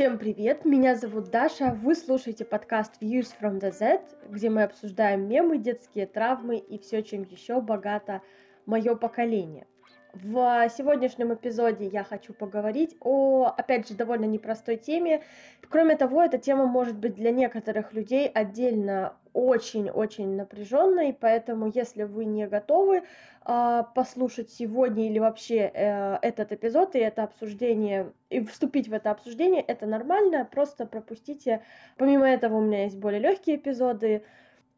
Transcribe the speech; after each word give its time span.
Всем 0.00 0.16
привет, 0.16 0.64
меня 0.64 0.96
зовут 0.96 1.28
Даша, 1.28 1.78
вы 1.82 1.94
слушаете 1.94 2.46
подкаст 2.46 2.94
Views 3.02 3.34
from 3.38 3.60
the 3.60 3.70
Z, 3.70 4.00
где 4.30 4.48
мы 4.48 4.62
обсуждаем 4.62 5.28
мемы, 5.28 5.58
детские 5.58 6.06
травмы 6.06 6.56
и 6.56 6.78
все, 6.78 7.02
чем 7.02 7.24
еще 7.24 7.60
богато 7.60 8.22
мое 8.64 8.94
поколение. 8.94 9.66
В 10.12 10.68
сегодняшнем 10.76 11.32
эпизоде 11.34 11.86
я 11.86 12.02
хочу 12.02 12.32
поговорить 12.32 12.96
о, 13.00 13.46
опять 13.56 13.88
же, 13.88 13.94
довольно 13.94 14.24
непростой 14.24 14.76
теме. 14.76 15.22
Кроме 15.68 15.96
того, 15.96 16.22
эта 16.22 16.36
тема 16.36 16.66
может 16.66 16.96
быть 16.96 17.14
для 17.14 17.30
некоторых 17.30 17.92
людей 17.92 18.26
отдельно 18.26 19.14
очень-очень 19.32 20.34
напряженной, 20.34 21.16
поэтому 21.18 21.70
если 21.72 22.02
вы 22.02 22.24
не 22.24 22.48
готовы 22.48 23.04
э, 23.46 23.82
послушать 23.94 24.50
сегодня 24.50 25.06
или 25.06 25.20
вообще 25.20 25.70
э, 25.72 26.18
этот 26.22 26.50
эпизод 26.50 26.96
и 26.96 26.98
это 26.98 27.22
обсуждение, 27.22 28.12
и 28.30 28.44
вступить 28.44 28.88
в 28.88 28.92
это 28.92 29.12
обсуждение, 29.12 29.62
это 29.62 29.86
нормально, 29.86 30.48
просто 30.50 30.86
пропустите. 30.86 31.62
Помимо 31.96 32.28
этого 32.28 32.56
у 32.56 32.60
меня 32.60 32.84
есть 32.84 32.98
более 32.98 33.20
легкие 33.20 33.56
эпизоды, 33.56 34.24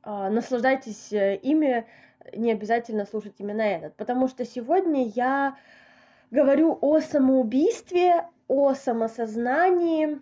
э, 0.05 0.28
наслаждайтесь 0.28 1.10
ими, 1.10 1.87
не 2.34 2.52
обязательно 2.52 3.04
слушать 3.04 3.34
именно 3.38 3.62
этот, 3.62 3.94
потому 3.96 4.28
что 4.28 4.44
сегодня 4.44 5.06
я 5.08 5.56
говорю 6.30 6.78
о 6.80 7.00
самоубийстве, 7.00 8.26
о 8.48 8.74
самосознании 8.74 10.20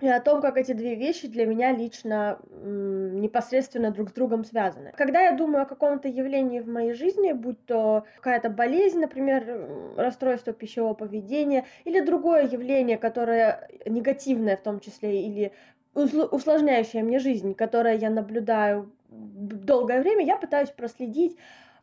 и 0.00 0.08
о 0.08 0.20
том, 0.20 0.40
как 0.40 0.56
эти 0.56 0.72
две 0.72 0.94
вещи 0.94 1.28
для 1.28 1.46
меня 1.46 1.72
лично 1.72 2.38
непосредственно 2.50 3.90
друг 3.90 4.10
с 4.10 4.12
другом 4.12 4.44
связаны. 4.44 4.92
Когда 4.96 5.20
я 5.22 5.32
думаю 5.32 5.62
о 5.62 5.66
каком-то 5.66 6.08
явлении 6.08 6.60
в 6.60 6.68
моей 6.68 6.94
жизни, 6.94 7.32
будь 7.32 7.64
то 7.66 8.04
какая-то 8.16 8.48
болезнь, 8.50 9.00
например, 9.00 9.94
расстройство 9.96 10.52
пищевого 10.52 10.94
поведения, 10.94 11.66
или 11.84 12.00
другое 12.00 12.48
явление, 12.48 12.96
которое 12.96 13.68
негативное 13.84 14.56
в 14.56 14.62
том 14.62 14.80
числе, 14.80 15.22
или 15.22 15.52
усложняющее 15.94 17.02
мне 17.02 17.18
жизнь, 17.18 17.54
которое 17.54 17.96
я 17.96 18.10
наблюдаю 18.10 18.92
долгое 19.10 20.00
время, 20.00 20.24
я 20.24 20.36
пытаюсь 20.36 20.70
проследить, 20.70 21.36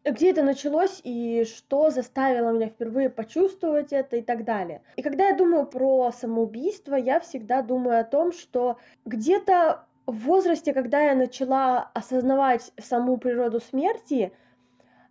где 0.04 0.32
это 0.32 0.44
началось 0.44 1.02
и 1.04 1.46
что 1.46 1.90
заставило 1.90 2.52
меня 2.52 2.68
впервые 2.68 3.10
почувствовать 3.10 3.92
это 3.92 4.18
и 4.18 4.22
так 4.22 4.46
далее. 4.46 4.82
И 4.96 5.02
когда 5.02 5.28
я 5.28 5.36
думаю 5.36 5.66
про 5.66 6.12
самоубийство, 6.12 6.96
я 6.96 7.20
всегда 7.20 7.62
думаю 7.62 8.00
о 8.00 8.04
том, 8.04 8.32
что 8.32 8.78
где-то 9.06 9.86
в 10.06 10.20
возрасте, 10.20 10.74
когда 10.74 11.02
я 11.02 11.16
начала 11.16 11.92
осознавать 11.94 12.72
саму 12.80 13.18
природу 13.18 13.60
смерти, 13.60 14.32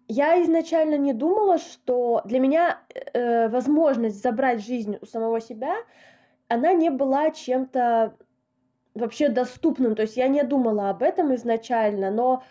я 0.09 0.43
изначально 0.45 0.97
не 0.97 1.13
думала, 1.13 1.59
что 1.59 2.23
для 2.25 2.39
меня 2.39 2.79
э, 3.13 3.49
возможность 3.49 4.23
забрать 4.23 4.65
жизнь 4.65 4.97
у 5.01 5.07
самого 5.07 5.41
себя, 5.41 5.75
она 6.49 6.73
не 6.73 6.91
была 6.91 7.31
чем-то 7.31 8.15
вообще 8.97 9.29
доступным. 9.29 9.95
То 9.95 10.03
есть 10.03 10.17
я 10.17 10.29
не 10.29 10.43
думала 10.43 10.91
об 10.91 11.03
этом 11.03 11.35
изначально, 11.35 12.11
но 12.11 12.43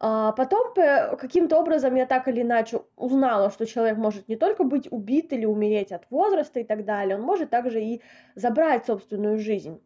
а 0.00 0.30
потом 0.32 0.74
каким-то 1.18 1.58
образом 1.58 1.96
я 1.96 2.06
так 2.06 2.28
или 2.28 2.42
иначе 2.42 2.82
узнала, 2.96 3.50
что 3.50 3.66
человек 3.66 3.98
может 3.98 4.28
не 4.28 4.36
только 4.36 4.62
быть 4.62 4.86
убит 4.92 5.32
или 5.32 5.44
умереть 5.44 5.90
от 5.90 6.08
возраста 6.10 6.60
и 6.60 6.64
так 6.64 6.84
далее, 6.84 7.16
он 7.16 7.22
может 7.22 7.50
также 7.50 7.82
и 7.82 8.00
забрать 8.36 8.86
собственную 8.86 9.38
жизнь. 9.38 9.80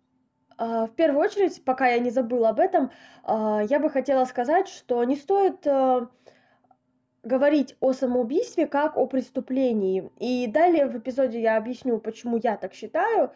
А, 0.58 0.86
в 0.86 0.94
первую 0.94 1.24
очередь, 1.24 1.64
пока 1.64 1.88
я 1.88 1.98
не 1.98 2.10
забыла 2.10 2.50
об 2.50 2.60
этом, 2.60 2.90
а, 3.24 3.62
я 3.68 3.78
бы 3.78 3.88
хотела 3.88 4.26
сказать, 4.26 4.68
что 4.68 5.02
не 5.04 5.16
стоит 5.16 5.66
э, 5.66 6.06
говорить 7.22 7.76
о 7.80 7.92
самоубийстве 7.92 8.66
как 8.66 8.96
о 8.96 9.06
преступлении. 9.06 10.10
И 10.18 10.46
далее 10.46 10.86
в 10.86 10.98
эпизоде 10.98 11.40
я 11.40 11.56
объясню, 11.56 11.98
почему 11.98 12.38
я 12.42 12.56
так 12.56 12.74
считаю. 12.74 13.32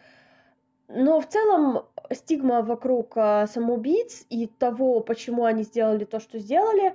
Но 0.87 1.19
в 1.19 1.27
целом 1.27 1.85
стигма 2.11 2.61
вокруг 2.61 3.13
а, 3.17 3.47
самоубийц 3.47 4.25
и 4.29 4.47
того, 4.47 5.01
почему 5.01 5.43
они 5.43 5.63
сделали 5.63 6.05
то, 6.05 6.19
что 6.19 6.39
сделали, 6.39 6.93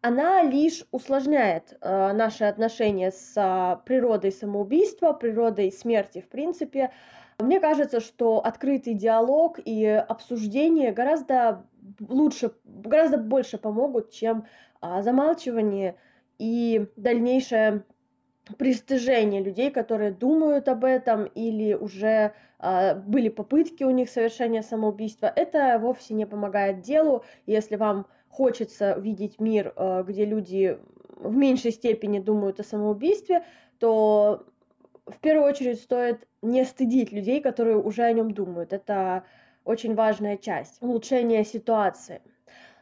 она 0.00 0.42
лишь 0.42 0.84
усложняет 0.92 1.76
э, 1.80 2.12
наши 2.12 2.44
отношения 2.44 3.10
с 3.10 3.32
э, 3.34 3.84
природой 3.84 4.30
самоубийства, 4.30 5.12
природой 5.12 5.72
смерти 5.72 6.20
в 6.20 6.28
принципе. 6.28 6.92
Мне 7.40 7.58
кажется, 7.58 7.98
что 7.98 8.38
открытый 8.38 8.94
диалог 8.94 9.58
и 9.64 9.84
обсуждение 9.84 10.92
гораздо 10.92 11.66
лучше, 11.98 12.52
гораздо 12.64 13.18
больше 13.18 13.58
помогут, 13.58 14.12
чем 14.12 14.46
э, 14.80 15.02
замалчивание 15.02 15.96
и 16.38 16.86
дальнейшее 16.94 17.82
пристыжение 18.58 19.42
людей, 19.42 19.70
которые 19.70 20.12
думают 20.12 20.68
об 20.68 20.84
этом 20.84 21.24
или 21.24 21.74
уже 21.74 22.32
э, 22.58 22.94
были 22.94 23.28
попытки 23.28 23.84
у 23.84 23.90
них 23.90 24.08
совершения 24.08 24.62
самоубийства, 24.62 25.32
это 25.34 25.78
вовсе 25.80 26.14
не 26.14 26.26
помогает 26.26 26.80
делу. 26.80 27.24
Если 27.46 27.76
вам 27.76 28.06
хочется 28.28 28.96
видеть 28.98 29.40
мир, 29.40 29.72
э, 29.76 30.04
где 30.06 30.24
люди 30.24 30.78
в 31.16 31.36
меньшей 31.36 31.72
степени 31.72 32.18
думают 32.18 32.60
о 32.60 32.64
самоубийстве, 32.64 33.44
то 33.78 34.46
в 35.06 35.18
первую 35.20 35.48
очередь 35.48 35.80
стоит 35.80 36.26
не 36.42 36.64
стыдить 36.64 37.12
людей, 37.12 37.40
которые 37.40 37.76
уже 37.76 38.02
о 38.02 38.12
нем 38.12 38.32
думают. 38.32 38.72
Это 38.72 39.24
очень 39.64 39.94
важная 39.94 40.36
часть 40.36 40.80
улучшения 40.80 41.44
ситуации. 41.44 42.22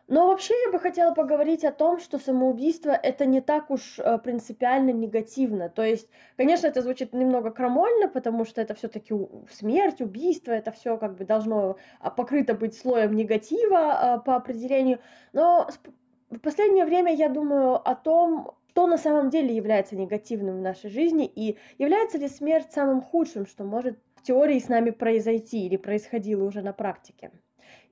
Но 0.07 0.29
вообще 0.29 0.55
я 0.67 0.73
бы 0.73 0.79
хотела 0.79 1.15
поговорить 1.15 1.65
о 1.65 1.73
том, 1.73 1.99
что 1.99 2.19
самоубийство 2.19 2.91
это 2.91 3.25
не 3.25 3.41
так 3.41 3.71
уж 3.71 3.99
э, 3.99 4.19
принципиально 4.19 4.91
негативно. 4.91 5.71
То 5.71 5.83
есть, 5.83 6.09
конечно, 6.37 6.67
это 6.67 6.83
звучит 6.83 7.15
немного 7.15 7.51
крамольно, 7.51 8.09
потому 8.09 8.45
что 8.45 8.61
это 8.61 8.75
все-таки 8.75 9.15
смерть, 9.51 10.03
убийство, 10.03 10.53
это 10.53 10.73
все 10.73 10.99
как 10.99 11.17
бы 11.17 11.25
должно 11.25 11.77
а, 12.01 12.11
покрыто 12.11 12.55
быть 12.55 12.77
слоем 12.77 13.15
негатива 13.15 13.93
а, 13.93 14.19
по 14.19 14.37
определению. 14.37 14.99
Но 15.33 15.69
в 16.31 16.39
последнее 16.39 16.85
время 16.85 17.15
я 17.15 17.31
думаю 17.31 17.77
о 17.77 17.95
том, 17.95 18.55
что 18.75 18.89
на 18.89 18.99
самом 18.99 19.31
деле 19.31 19.55
является 19.55 19.95
негативным 19.95 20.57
в 20.57 20.61
нашей 20.61 20.91
жизни 20.91 21.31
и 21.33 21.57
является 21.79 22.19
ли 22.19 22.29
смерть 22.29 22.73
самым 22.73 23.01
худшим, 23.03 23.47
что 23.47 23.63
может 23.63 23.97
в 24.17 24.23
теории 24.23 24.59
с 24.59 24.69
нами 24.69 24.91
произойти 24.91 25.65
или 25.65 25.77
происходило 25.77 26.43
уже 26.45 26.61
на 26.61 26.73
практике. 26.73 27.31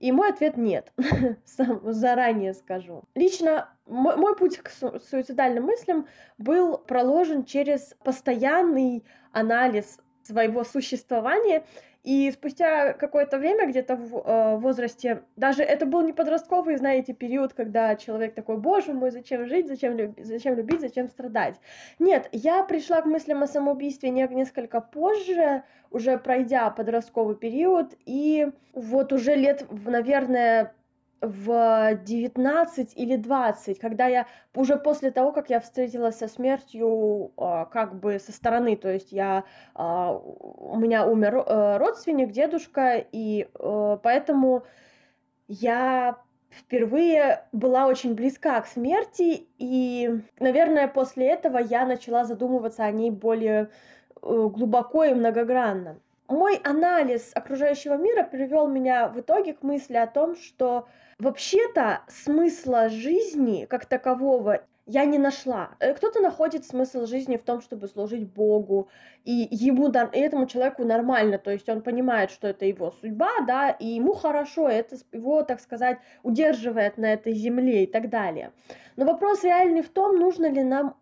И 0.03 0.11
мой 0.11 0.31
ответ 0.31 0.57
нет, 0.57 0.93
сам 1.45 1.81
заранее 1.93 2.55
скажу. 2.55 3.05
Лично 3.15 3.69
мой, 3.87 4.17
мой 4.17 4.35
путь 4.35 4.59
к 4.59 4.69
су- 4.69 4.99
суицидальным 4.99 5.63
мыслям 5.63 6.09
был 6.39 6.77
проложен 6.77 7.45
через 7.45 7.95
постоянный 8.03 9.05
анализ 9.31 10.01
своего 10.25 10.65
существования 10.65 11.65
и 12.03 12.33
спустя 12.33 12.95
какое-то 12.95 13.39
время, 13.39 13.69
где-то 13.69 13.95
в 13.95 14.17
э, 14.17 14.57
возрасте, 14.57 15.23
даже 15.37 15.63
это 15.63 15.87
был 15.87 16.03
не 16.03 16.13
подростковый, 16.13 16.77
знаете, 16.77 17.13
период, 17.13 17.53
когда 17.53 17.95
человек 17.95 18.35
такой, 18.35 18.57
боже 18.57 18.93
мой, 18.93 19.13
зачем 19.13 19.47
жить, 19.47 19.69
зачем, 19.69 19.97
люб... 19.97 20.19
зачем 20.19 20.57
любить, 20.57 20.81
зачем 20.81 21.09
страдать. 21.09 21.61
Нет, 22.01 22.29
я 22.33 22.65
пришла 22.65 23.03
к 23.03 23.07
мыслям 23.07 23.43
о 23.43 23.47
самоубийстве 23.47 24.11
не 24.11 24.27
несколько 24.29 24.81
позже, 24.81 25.62
уже 25.91 26.19
пройдя 26.19 26.71
подростковый 26.71 27.37
период, 27.37 27.95
и 28.05 28.51
вот 28.73 29.12
уже 29.12 29.37
лет, 29.37 29.67
наверное, 29.71 30.75
в 31.22 31.94
19 32.05 32.93
или 32.97 33.16
20, 33.16 33.78
когда 33.78 34.06
я 34.09 34.27
уже 34.55 34.77
после 34.77 35.12
того, 35.12 35.33
как 35.33 35.50
я 35.50 35.60
встретилась 35.60 36.19
со 36.19 36.27
смертью 36.27 37.33
а, 37.37 37.65
как 37.66 37.94
бы 37.99 38.19
со 38.19 38.33
стороны, 38.33 38.77
то 38.77 38.93
есть 38.93 39.12
я, 39.12 39.44
а, 39.75 40.12
у 40.12 40.77
меня 40.77 41.06
умер 41.06 41.37
э, 41.37 41.77
родственник, 41.78 42.32
дедушка, 42.32 42.97
и 43.12 43.49
э, 43.55 43.99
поэтому 44.03 44.65
я 45.47 46.19
впервые 46.50 47.44
была 47.53 47.87
очень 47.87 48.15
близка 48.15 48.61
к 48.61 48.66
смерти, 48.66 49.47
и, 49.59 50.21
наверное, 50.41 50.88
после 50.88 51.28
этого 51.28 51.59
я 51.59 51.87
начала 51.87 52.25
задумываться 52.25 52.84
о 52.84 52.91
ней 52.91 53.11
более 53.11 53.71
э, 54.22 54.49
глубоко 54.53 55.05
и 55.05 55.15
многогранно. 55.15 56.00
Мой 56.32 56.56
анализ 56.65 57.31
окружающего 57.34 57.94
мира 57.94 58.25
привел 58.25 58.67
меня 58.67 59.08
в 59.08 59.20
итоге 59.20 59.52
к 59.52 59.62
мысли 59.62 59.96
о 59.96 60.06
том, 60.06 60.34
что 60.34 60.88
Вообще-то 61.23 62.00
смысла 62.08 62.88
жизни 62.88 63.67
как 63.67 63.87
такового 63.87 64.64
я 64.87 65.05
не 65.05 65.19
нашла. 65.19 65.70
Э, 65.79 65.94
кто-то 65.94 66.20
находит 66.20 66.64
смысл 66.64 67.06
жизни 67.06 67.37
в 67.37 67.44
том, 67.44 67.61
чтобы 67.61 67.87
служить 67.87 68.29
Богу, 68.29 68.88
и 69.25 69.46
ему 69.52 69.88
и 69.88 70.19
этому 70.19 70.46
человеку 70.46 70.84
нормально, 70.84 71.38
то 71.38 71.52
есть 71.52 71.69
он 71.69 71.81
понимает, 71.81 72.32
что 72.32 72.49
это 72.49 72.64
его 72.64 72.90
судьба, 72.90 73.31
да, 73.46 73.70
и 73.70 73.87
ему 73.87 74.14
хорошо, 74.14 74.69
это 74.69 74.96
его, 75.12 75.44
так 75.44 75.61
сказать, 75.61 75.99
удерживает 76.25 76.99
на 76.99 77.12
этой 77.12 77.35
земле 77.35 77.85
и 77.85 77.87
так 77.87 78.11
далее. 78.11 78.50
Но 78.96 79.05
вопрос 79.05 79.44
реальный 79.44 79.82
в 79.82 79.90
том, 79.90 80.19
нужно 80.19 80.46
ли 80.50 80.64
нам 80.64 80.96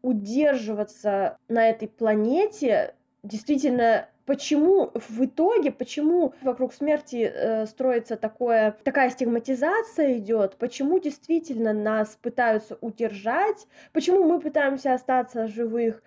удерживаться 0.00 1.36
на 1.48 1.68
этой 1.68 1.88
планете 1.88 2.94
действительно 3.22 4.08
почему 4.26 4.90
в 4.94 5.24
итоге, 5.24 5.70
почему 5.70 6.34
вокруг 6.42 6.74
смерти 6.74 7.30
э, 7.32 7.66
строится 7.66 8.16
такое, 8.16 8.76
такая 8.84 9.10
стигматизация 9.10 10.18
идет, 10.18 10.56
почему 10.56 10.98
действительно 10.98 11.72
нас 11.72 12.18
пытаются 12.20 12.76
удержать, 12.80 13.66
почему 13.92 14.24
мы 14.24 14.40
пытаемся 14.40 14.92
остаться 14.94 15.46
живых, 15.46 16.02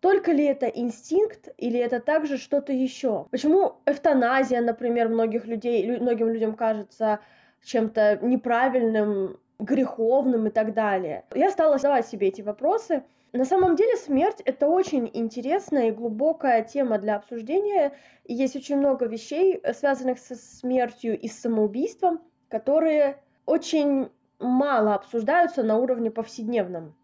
только 0.00 0.32
ли 0.32 0.44
это 0.44 0.66
инстинкт 0.66 1.48
или 1.56 1.78
это 1.78 2.00
также 2.00 2.36
что-то 2.36 2.72
еще? 2.72 3.26
Почему 3.30 3.76
эвтаназия, 3.86 4.60
например, 4.60 5.08
многих 5.08 5.46
людей, 5.46 5.98
многим 5.98 6.28
людям 6.28 6.54
кажется 6.54 7.20
чем-то 7.64 8.18
неправильным, 8.22 9.40
греховным 9.58 10.48
и 10.48 10.50
так 10.50 10.74
далее? 10.74 11.24
Я 11.34 11.50
стала 11.50 11.78
задавать 11.78 12.06
себе 12.06 12.28
эти 12.28 12.42
вопросы. 12.42 13.04
На 13.36 13.44
самом 13.44 13.76
деле 13.76 13.96
смерть— 13.96 14.40
это 14.46 14.66
очень 14.66 15.10
интересная 15.12 15.88
и 15.88 15.90
глубокая 15.90 16.62
тема 16.62 16.96
для 16.98 17.16
обсуждения. 17.16 17.92
Есть 18.24 18.56
очень 18.56 18.78
много 18.78 19.04
вещей, 19.04 19.60
связанных 19.74 20.18
со 20.18 20.36
смертью 20.36 21.20
и 21.20 21.28
самоубийством, 21.28 22.22
которые 22.48 23.18
очень 23.44 24.08
мало 24.38 24.94
обсуждаются 24.94 25.62
на 25.62 25.76
уровне 25.76 26.10
повседневном. 26.10 26.94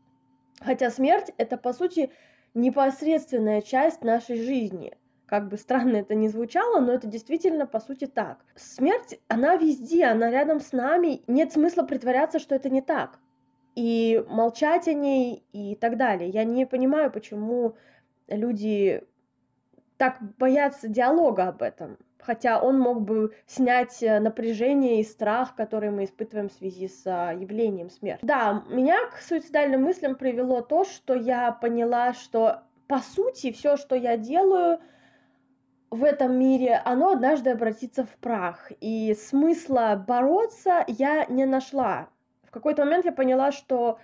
Хотя 0.60 0.90
смерть— 0.90 1.32
это, 1.36 1.58
по 1.58 1.74
сути, 1.74 2.10
непосредственная 2.54 3.60
часть 3.60 4.02
нашей 4.02 4.36
жизни. 4.36 4.96
Как 5.26 5.48
бы 5.48 5.58
странно 5.58 5.98
это 5.98 6.14
ни 6.14 6.28
звучало, 6.28 6.80
но 6.80 6.92
это 6.92 7.06
действительно 7.08 7.66
по 7.66 7.78
сути 7.78 8.06
так. 8.06 8.38
Смерть, 8.54 9.20
она 9.28 9.56
везде, 9.56 10.06
она 10.06 10.30
рядом 10.30 10.60
с 10.60 10.72
нами. 10.72 11.22
Нет 11.26 11.52
смысла 11.52 11.82
притворяться, 11.82 12.38
что 12.38 12.54
это 12.54 12.70
не 12.70 12.80
так. 12.80 13.18
И 13.74 14.24
молчать 14.28 14.88
о 14.88 14.92
ней 14.92 15.44
и 15.52 15.74
так 15.76 15.96
далее. 15.96 16.28
Я 16.28 16.44
не 16.44 16.66
понимаю, 16.66 17.10
почему 17.10 17.76
люди 18.28 19.02
так 19.96 20.18
боятся 20.38 20.88
диалога 20.88 21.48
об 21.48 21.62
этом 21.62 21.98
хотя 22.22 22.60
он 22.60 22.78
мог 22.78 23.02
бы 23.02 23.34
снять 23.46 24.02
э, 24.02 24.20
напряжение 24.20 25.00
и 25.00 25.04
страх, 25.04 25.54
который 25.54 25.90
мы 25.90 26.04
испытываем 26.04 26.48
в 26.48 26.52
связи 26.52 26.88
с 26.88 27.02
а, 27.06 27.32
явлением 27.32 27.90
смерти. 27.90 28.24
Да, 28.24 28.64
меня 28.68 29.06
к 29.08 29.20
суицидальным 29.20 29.82
мыслям 29.82 30.14
привело 30.14 30.62
то, 30.62 30.84
что 30.84 31.14
я 31.14 31.52
поняла, 31.52 32.12
что 32.14 32.62
по 32.86 32.98
сути 32.98 33.52
все, 33.52 33.76
что 33.76 33.96
я 33.96 34.16
делаю 34.16 34.78
в 35.90 36.04
этом 36.04 36.38
мире, 36.38 36.80
оно 36.84 37.10
однажды 37.10 37.50
обратится 37.50 38.04
в 38.04 38.16
прах, 38.16 38.70
и 38.80 39.14
смысла 39.14 40.02
бороться 40.06 40.84
я 40.86 41.26
не 41.26 41.44
нашла. 41.44 42.08
Какой-то 42.52 42.84
момент 42.84 43.04
я 43.04 43.12
поняла, 43.12 43.50
что 43.50 43.98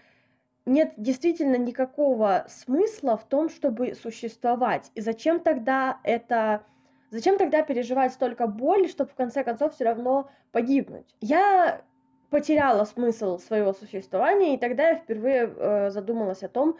нет 0.67 0.95
действительно 0.97 1.57
никакого 1.57 2.45
смысла 2.49 3.17
в 3.17 3.25
том, 3.25 3.49
чтобы 3.49 3.95
существовать. 3.95 4.91
И 4.97 5.01
зачем 5.01 5.39
тогда 5.39 6.01
это 6.03 6.65
Зачем 7.11 7.39
тогда 7.39 7.63
переживать 7.63 8.13
столько 8.13 8.47
боли, 8.47 8.87
чтобы 8.87 9.11
в 9.11 9.15
конце 9.15 9.43
концов 9.43 9.75
все 9.75 9.85
равно 9.85 10.31
погибнуть? 10.53 11.17
Я 11.21 11.81
потеряла 12.29 12.85
смысл 12.85 13.39
своего 13.39 13.73
существования, 13.73 14.55
и 14.55 14.59
тогда 14.59 14.91
я 14.91 14.97
впервые 14.97 15.51
э, 15.57 15.91
задумалась 15.91 16.43
о 16.43 16.49
том, 16.49 16.77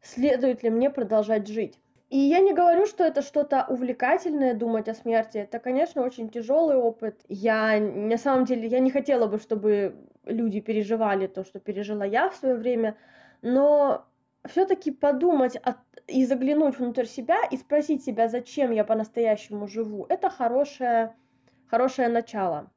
следует 0.00 0.62
ли 0.62 0.70
мне 0.70 0.88
продолжать 0.88 1.46
жить. 1.46 1.78
И 2.08 2.18
я 2.18 2.38
не 2.38 2.52
говорю, 2.52 2.86
что 2.86 3.04
это 3.04 3.20
что-то 3.20 3.66
увлекательное 3.68 4.54
думать 4.54 4.88
о 4.88 4.94
смерти. 4.94 5.38
Это, 5.38 5.58
конечно, 5.58 6.02
очень 6.02 6.28
тяжелый 6.28 6.76
опыт. 6.76 7.20
Я 7.28 7.80
на 7.80 8.16
самом 8.16 8.44
деле 8.44 8.68
я 8.68 8.78
не 8.78 8.90
хотела 8.90 9.26
бы, 9.26 9.38
чтобы 9.38 9.96
люди 10.24 10.60
переживали 10.60 11.26
то, 11.26 11.44
что 11.44 11.58
пережила 11.58 12.04
я 12.04 12.28
в 12.30 12.36
свое 12.36 12.54
время, 12.54 12.96
но 13.42 14.06
все-таки 14.44 14.92
подумать 14.92 15.56
о 15.56 15.74
и 16.06 16.24
заглянуть 16.24 16.78
внутрь 16.78 17.06
себя 17.06 17.38
и 17.50 17.56
спросить 17.56 18.04
себя, 18.04 18.28
зачем 18.28 18.70
я 18.70 18.84
по-настоящему 18.84 19.66
живу, 19.66 20.06
это 20.08 20.30
хорошее, 20.30 21.16
хорошее 21.66 22.08
начало 22.08 22.70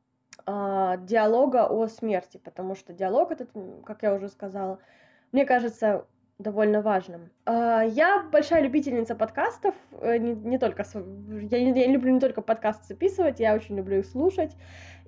э, 0.47 0.95
диалога 1.01 1.67
о 1.67 1.87
смерти, 1.87 2.37
потому 2.43 2.73
что 2.73 2.91
диалог 2.91 3.31
этот, 3.31 3.51
как 3.85 4.01
я 4.01 4.15
уже 4.15 4.29
сказала, 4.29 4.79
мне 5.31 5.45
кажется 5.45 6.07
довольно 6.39 6.81
важным. 6.81 7.29
Э, 7.45 7.83
я 7.87 8.23
большая 8.31 8.63
любительница 8.63 9.13
подкастов, 9.13 9.75
э, 9.91 10.17
не, 10.17 10.33
не 10.33 10.57
только 10.57 10.85
я, 11.51 11.57
я 11.57 11.87
люблю 11.87 12.13
не 12.13 12.19
только 12.19 12.41
подкасты 12.41 12.87
записывать, 12.87 13.39
я 13.39 13.53
очень 13.53 13.75
люблю 13.75 13.99
их 13.99 14.05
слушать. 14.05 14.55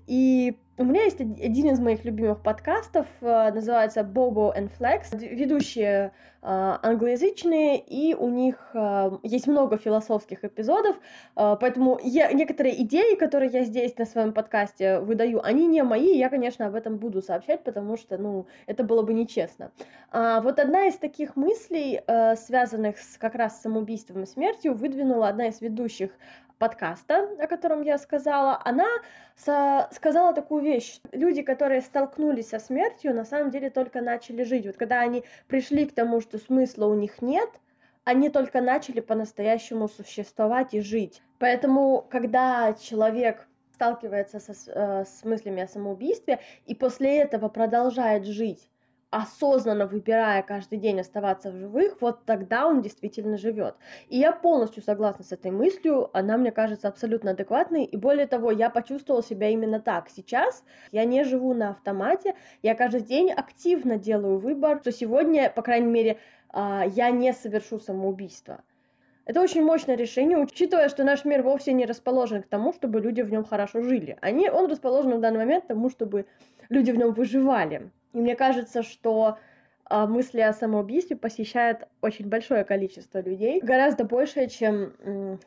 И 0.07 0.57
у 0.81 0.83
меня 0.83 1.03
есть 1.03 1.21
один 1.21 1.69
из 1.69 1.80
моих 1.80 2.03
любимых 2.06 2.42
подкастов, 2.42 3.06
э, 3.21 3.51
называется 3.53 4.01
Bobo 4.01 4.51
and 4.56 4.71
Flex. 4.80 5.15
Ведущие 5.15 6.12
э, 6.42 6.77
англоязычные, 6.81 7.77
и 7.77 8.15
у 8.15 8.30
них 8.30 8.71
э, 8.74 9.12
есть 9.21 9.45
много 9.45 9.77
философских 9.77 10.44
эпизодов, 10.44 10.95
поэтому 11.36 12.00
я, 12.01 12.31
некоторые 12.31 12.81
идеи, 12.81 13.15
которые 13.15 13.51
я 13.51 13.63
здесь 13.63 13.95
на 13.98 14.06
своем 14.06 14.33
подкасте 14.33 15.00
выдаю, 15.00 15.45
они 15.45 15.68
не 15.68 15.83
мои, 15.83 16.18
я, 16.18 16.30
конечно, 16.30 16.65
об 16.65 16.74
этом 16.74 16.98
буду 16.98 17.21
сообщать, 17.21 17.63
потому 17.63 17.95
что, 17.95 18.18
ну, 18.18 18.48
это 18.65 18.83
было 18.83 19.03
бы 19.03 19.13
нечестно. 19.13 19.71
А 20.12 20.42
вот 20.42 20.57
одна 20.57 20.88
из 20.88 20.95
таких 20.95 21.36
мыслей, 21.36 22.01
связанных 22.36 22.98
с, 22.98 23.18
как 23.18 23.36
раз 23.36 23.59
с 23.59 23.62
самоубийством 23.62 24.24
и 24.24 24.25
смертью, 24.25 24.74
выдвинула 24.74 25.27
одна 25.27 25.48
из 25.48 25.62
ведущих 25.62 26.12
подкаста, 26.62 27.28
о 27.40 27.48
котором 27.48 27.81
я 27.81 27.98
сказала, 27.98 28.62
она 28.63 28.88
сказала 29.36 30.31
такую 30.34 30.62
вещь. 30.62 31.00
Люди, 31.12 31.42
которые 31.42 31.81
столкнулись 31.81 32.50
со 32.50 32.60
смертью, 32.60 33.16
на 33.16 33.25
самом 33.25 33.50
деле 33.50 33.72
только 33.72 34.00
начали 34.00 34.44
жить. 34.44 34.68
Вот 34.68 34.78
когда 34.78 35.00
они 35.00 35.24
пришли 35.48 35.88
к 35.88 35.96
тому, 35.96 36.22
что 36.22 36.38
смысла 36.38 36.86
у 36.86 36.94
них 36.94 37.24
нет, 37.24 37.50
они 38.04 38.30
только 38.30 38.62
начали 38.62 39.00
по-настоящему 39.00 39.88
существовать 39.88 40.75
и 40.75 40.81
жить. 40.81 41.24
Поэтому, 41.40 42.06
когда 42.12 42.74
человек 42.74 43.48
сталкивается 43.74 44.40
со, 44.40 44.54
э, 44.72 45.06
с 45.06 45.24
мыслями 45.24 45.63
о 45.63 45.68
самоубийстве 45.68 46.40
и 46.68 46.75
после 46.75 47.18
этого 47.22 47.50
продолжает 47.50 48.25
жить, 48.28 48.71
осознанно 49.12 49.86
выбирая 49.86 50.42
каждый 50.42 50.80
день 50.80 51.02
оставаться 51.02 51.52
в 51.52 51.58
живых, 51.58 51.98
вот 52.02 52.25
тогда 52.25 52.66
он 52.66 52.81
действительно 52.81 53.38
живет. 53.38 53.75
И 54.08 54.18
я 54.18 54.31
полностью 54.31 54.81
согласна 54.81 55.24
с 55.25 55.34
этой 55.34 55.52
мыслью, 55.52 56.10
она 56.13 56.38
мне 56.38 56.52
кажется 56.52 56.88
абсолютно 56.88 57.31
адекватной, 57.31 57.84
и 57.84 57.98
более 57.98 58.25
того, 58.25 58.52
я 58.52 58.69
почувствовала 58.69 59.22
себя 59.22 59.50
именно 59.50 59.81
так. 59.81 60.10
Сейчас 60.10 60.63
я 60.92 61.04
не 61.04 61.25
живу 61.25 61.54
на 61.54 61.72
автомате, 61.72 62.36
я 62.63 62.74
каждый 62.74 63.02
день 63.02 63.31
активно 63.31 63.98
делаю 63.98 64.40
выбор, 64.40 64.80
что 64.81 64.94
сегодня, 64.94 65.50
по 65.50 65.62
крайней 65.62 65.92
мере, 65.92 66.18
а, 66.50 66.86
я 66.88 67.12
не 67.12 67.34
совершу 67.34 67.80
самоубийство. 67.80 68.62
Это 69.25 69.42
очень 69.42 69.62
мощное 69.62 69.96
решение, 69.96 70.38
учитывая, 70.38 70.90
что 70.90 71.04
наш 71.04 71.25
мир 71.25 71.44
вовсе 71.44 71.74
не 71.74 71.86
расположен 71.86 72.42
к 72.44 72.48
тому, 72.48 72.74
чтобы 72.74 73.02
люди 73.02 73.22
в 73.22 73.31
нем 73.31 73.44
хорошо 73.44 73.81
жили. 73.81 74.18
Они, 74.22 74.50
он 74.50 74.72
расположен 74.72 75.18
в 75.18 75.19
данный 75.19 75.40
момент 75.40 75.66
к 75.66 75.68
тому, 75.68 75.90
чтобы 75.90 76.25
люди 76.69 76.92
в 76.92 76.98
нем 76.98 77.13
выживали. 77.13 77.92
И 78.13 78.19
мне 78.19 78.36
кажется, 78.36 78.84
что 78.84 79.38
а, 79.86 80.08
мысли 80.08 80.40
о 80.40 80.54
самоубийстве 80.54 81.16
посещает 81.16 81.88
очень 82.02 82.28
большое 82.28 82.63
количество 82.63 83.19
людей, 83.19 83.60
гораздо 83.62 84.06
больше, 84.06 84.48
чем 84.48 84.94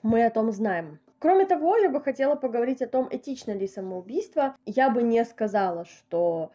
мы 0.02 0.25
о 0.25 0.31
том 0.31 0.52
знаем. 0.52 0.99
Кроме 1.19 1.46
того, 1.46 1.78
я 1.78 1.88
бы 1.88 2.02
хотела 2.02 2.34
поговорить 2.34 2.82
о 2.82 2.87
том, 2.87 3.08
этично 3.11 3.52
ли 3.52 3.66
самоубийство. 3.66 4.56
Я 4.66 4.90
бы 4.90 5.02
не 5.02 5.25
сказала, 5.25 5.87
что 5.87 6.50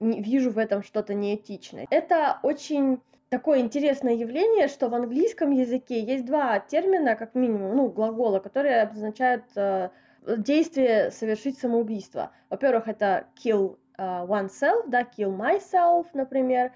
вижу 0.00 0.50
в 0.50 0.56
этом 0.56 0.82
что-то 0.82 1.12
неэтичное. 1.12 1.86
Это 1.90 2.38
очень 2.42 3.00
такое 3.28 3.60
интересное 3.60 4.14
явление, 4.14 4.68
что 4.68 4.88
в 4.88 4.94
английском 4.94 5.50
языке 5.50 6.00
есть 6.00 6.24
два 6.24 6.60
термина, 6.60 7.16
как 7.16 7.34
минимум, 7.34 7.76
ну, 7.76 7.88
глагола, 7.88 8.38
которые 8.38 8.82
обозначают 8.82 9.44
э, 9.56 9.90
действие 10.26 11.10
совершить 11.10 11.58
самоубийство. 11.58 12.30
Во-первых, 12.48 12.88
это 12.88 13.26
kill 13.42 13.76
uh, 13.98 14.26
oneself, 14.26 14.88
да, 14.88 15.02
kill 15.02 15.36
myself, 15.36 16.06
например. 16.14 16.72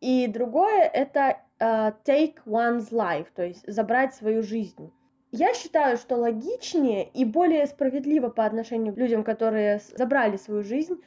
И 0.00 0.26
другое 0.26 0.82
это 0.82 1.38
uh, 1.58 1.94
take 2.04 2.36
one's 2.44 2.90
life, 2.90 3.26
то 3.34 3.44
есть 3.44 3.64
забрать 3.66 4.14
свою 4.14 4.42
жизнь. 4.42 4.92
Я 5.32 5.54
считаю, 5.54 5.96
что 5.96 6.16
логичнее 6.16 7.04
и 7.04 7.24
более 7.24 7.66
справедливо 7.66 8.28
по 8.28 8.44
отношению 8.44 8.94
к 8.94 8.98
людям, 8.98 9.24
которые 9.24 9.80
забрали 9.94 10.36
свою 10.36 10.62
жизнь, 10.62 11.02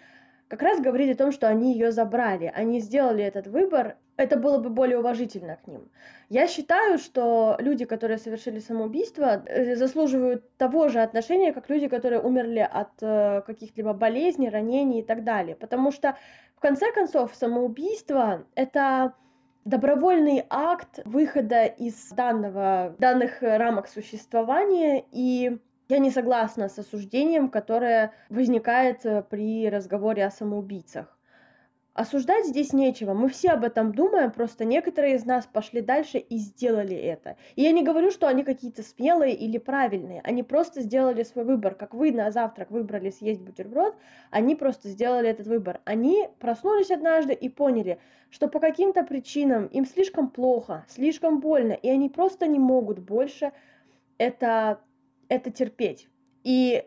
как 0.50 0.64
раз 0.64 0.82
говорить 0.82 1.16
о 1.16 1.18
том, 1.18 1.32
что 1.32 1.48
они 1.48 1.74
ее 1.74 1.92
забрали. 1.92 2.52
Они 2.54 2.80
сделали 2.80 3.24
этот 3.24 3.48
выбор, 3.48 3.98
это 4.18 4.36
было 4.36 4.58
бы 4.58 4.70
более 4.70 4.98
уважительно 4.98 5.58
к 5.58 5.68
ним. 5.68 5.90
Я 6.28 6.48
считаю, 6.48 6.98
что 6.98 7.56
люди, 7.60 7.86
которые 7.86 8.18
совершили 8.18 8.60
самоубийство, 8.60 9.44
э, 9.46 9.76
заслуживают 9.76 10.44
того 10.58 10.90
же 10.90 11.02
отношения, 11.02 11.54
как 11.54 11.70
люди, 11.70 11.88
которые 11.88 12.20
умерли 12.20 12.68
от 12.70 12.90
э, 13.02 13.42
каких-либо 13.46 13.94
болезней, 13.94 14.50
ранений 14.50 15.00
и 15.00 15.04
так 15.04 15.24
далее. 15.24 15.56
Потому 15.56 15.92
что, 15.92 16.18
в 16.56 16.60
конце 16.60 16.92
концов, 16.92 17.36
самоубийство— 17.36 18.44
это 18.56 19.14
добровольный 19.66 20.44
акт 20.50 21.00
выхода 21.06 21.66
из 21.66 22.10
данного, 22.10 22.96
данных 22.98 23.38
рамок 23.42 23.88
существования 23.88 25.06
и 25.12 25.60
я 25.90 25.98
не 25.98 26.12
согласна 26.12 26.70
с 26.70 26.78
осуждением, 26.78 27.50
которое 27.50 28.14
возникает 28.30 29.06
э, 29.06 29.24
при 29.24 29.68
разговоре 29.70 30.24
о 30.24 30.32
самоубийцах. 30.32 31.18
Осуждать 31.96 32.46
здесь 32.46 32.72
нечего. 32.72 33.14
Мы 33.14 33.28
все 33.28 33.50
об 33.50 33.64
этом 33.66 33.92
думаем, 33.92 34.32
просто 34.32 34.64
некоторые 34.64 35.16
из 35.16 35.26
нас 35.26 35.48
пошли 35.48 35.82
дальше 35.82 36.20
и 36.20 36.38
сделали 36.38 36.96
это. 36.96 37.36
И 37.56 37.64
я 37.64 37.72
не 37.72 37.84
говорю, 37.84 38.12
что 38.12 38.28
они 38.28 38.44
какие-то 38.44 38.84
смелые 38.84 39.34
или 39.34 39.58
правильные. 39.58 40.22
Они 40.24 40.44
просто 40.44 40.82
сделали 40.82 41.24
свой 41.24 41.44
выбор. 41.44 41.74
Как 41.74 41.96
вы 41.96 42.12
на 42.12 42.32
завтрак 42.32 42.70
выбрали 42.70 43.10
съесть 43.10 43.42
бутерброд, 43.42 43.96
они 44.30 44.56
просто 44.56 44.88
сделали 44.88 45.28
этот 45.28 45.48
выбор. 45.48 45.82
Они 45.84 46.30
проснулись 46.40 46.92
однажды 46.92 47.34
и 47.34 47.50
поняли, 47.50 48.00
что 48.30 48.48
по 48.48 48.60
каким-то 48.60 49.04
причинам 49.04 49.66
им 49.66 49.86
слишком 49.86 50.30
плохо, 50.30 50.86
слишком 50.88 51.42
больно, 51.42 51.74
и 51.74 51.90
они 51.90 52.08
просто 52.10 52.48
не 52.48 52.60
могут 52.60 53.00
больше 53.00 53.52
это, 54.20 54.80
это 55.30 55.52
терпеть. 55.52 56.10
И 56.44 56.84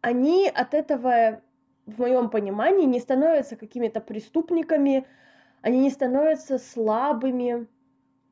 они 0.00 0.48
от 0.48 0.74
этого 0.74 1.42
в 1.86 2.00
моем 2.00 2.30
понимании, 2.30 2.84
не 2.84 3.00
становятся 3.00 3.56
какими-то 3.56 4.00
преступниками, 4.00 5.06
они 5.62 5.80
не 5.80 5.90
становятся 5.90 6.58
слабыми. 6.58 7.66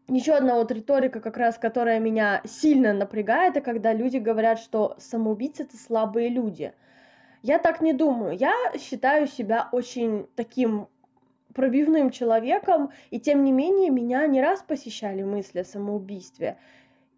Еще 0.08 0.34
одна 0.34 0.56
вот 0.56 0.70
риторика, 0.70 1.20
как 1.20 1.36
раз, 1.36 1.56
которая 1.56 1.98
меня 1.98 2.42
сильно 2.44 2.92
напрягает, 2.92 3.56
это 3.56 3.64
когда 3.64 3.92
люди 3.92 4.18
говорят, 4.18 4.58
что 4.58 4.96
самоубийцы 4.98 5.62
это 5.62 5.76
слабые 5.76 6.28
люди. 6.28 6.74
Я 7.42 7.58
так 7.58 7.80
не 7.80 7.92
думаю. 7.92 8.36
Я 8.36 8.52
считаю 8.78 9.26
себя 9.26 9.68
очень 9.70 10.26
таким 10.34 10.88
пробивным 11.54 12.10
человеком, 12.10 12.90
и 13.10 13.20
тем 13.20 13.44
не 13.44 13.52
менее 13.52 13.90
меня 13.90 14.26
не 14.26 14.42
раз 14.42 14.62
посещали 14.62 15.22
мысли 15.22 15.60
о 15.60 15.64
самоубийстве. 15.64 16.58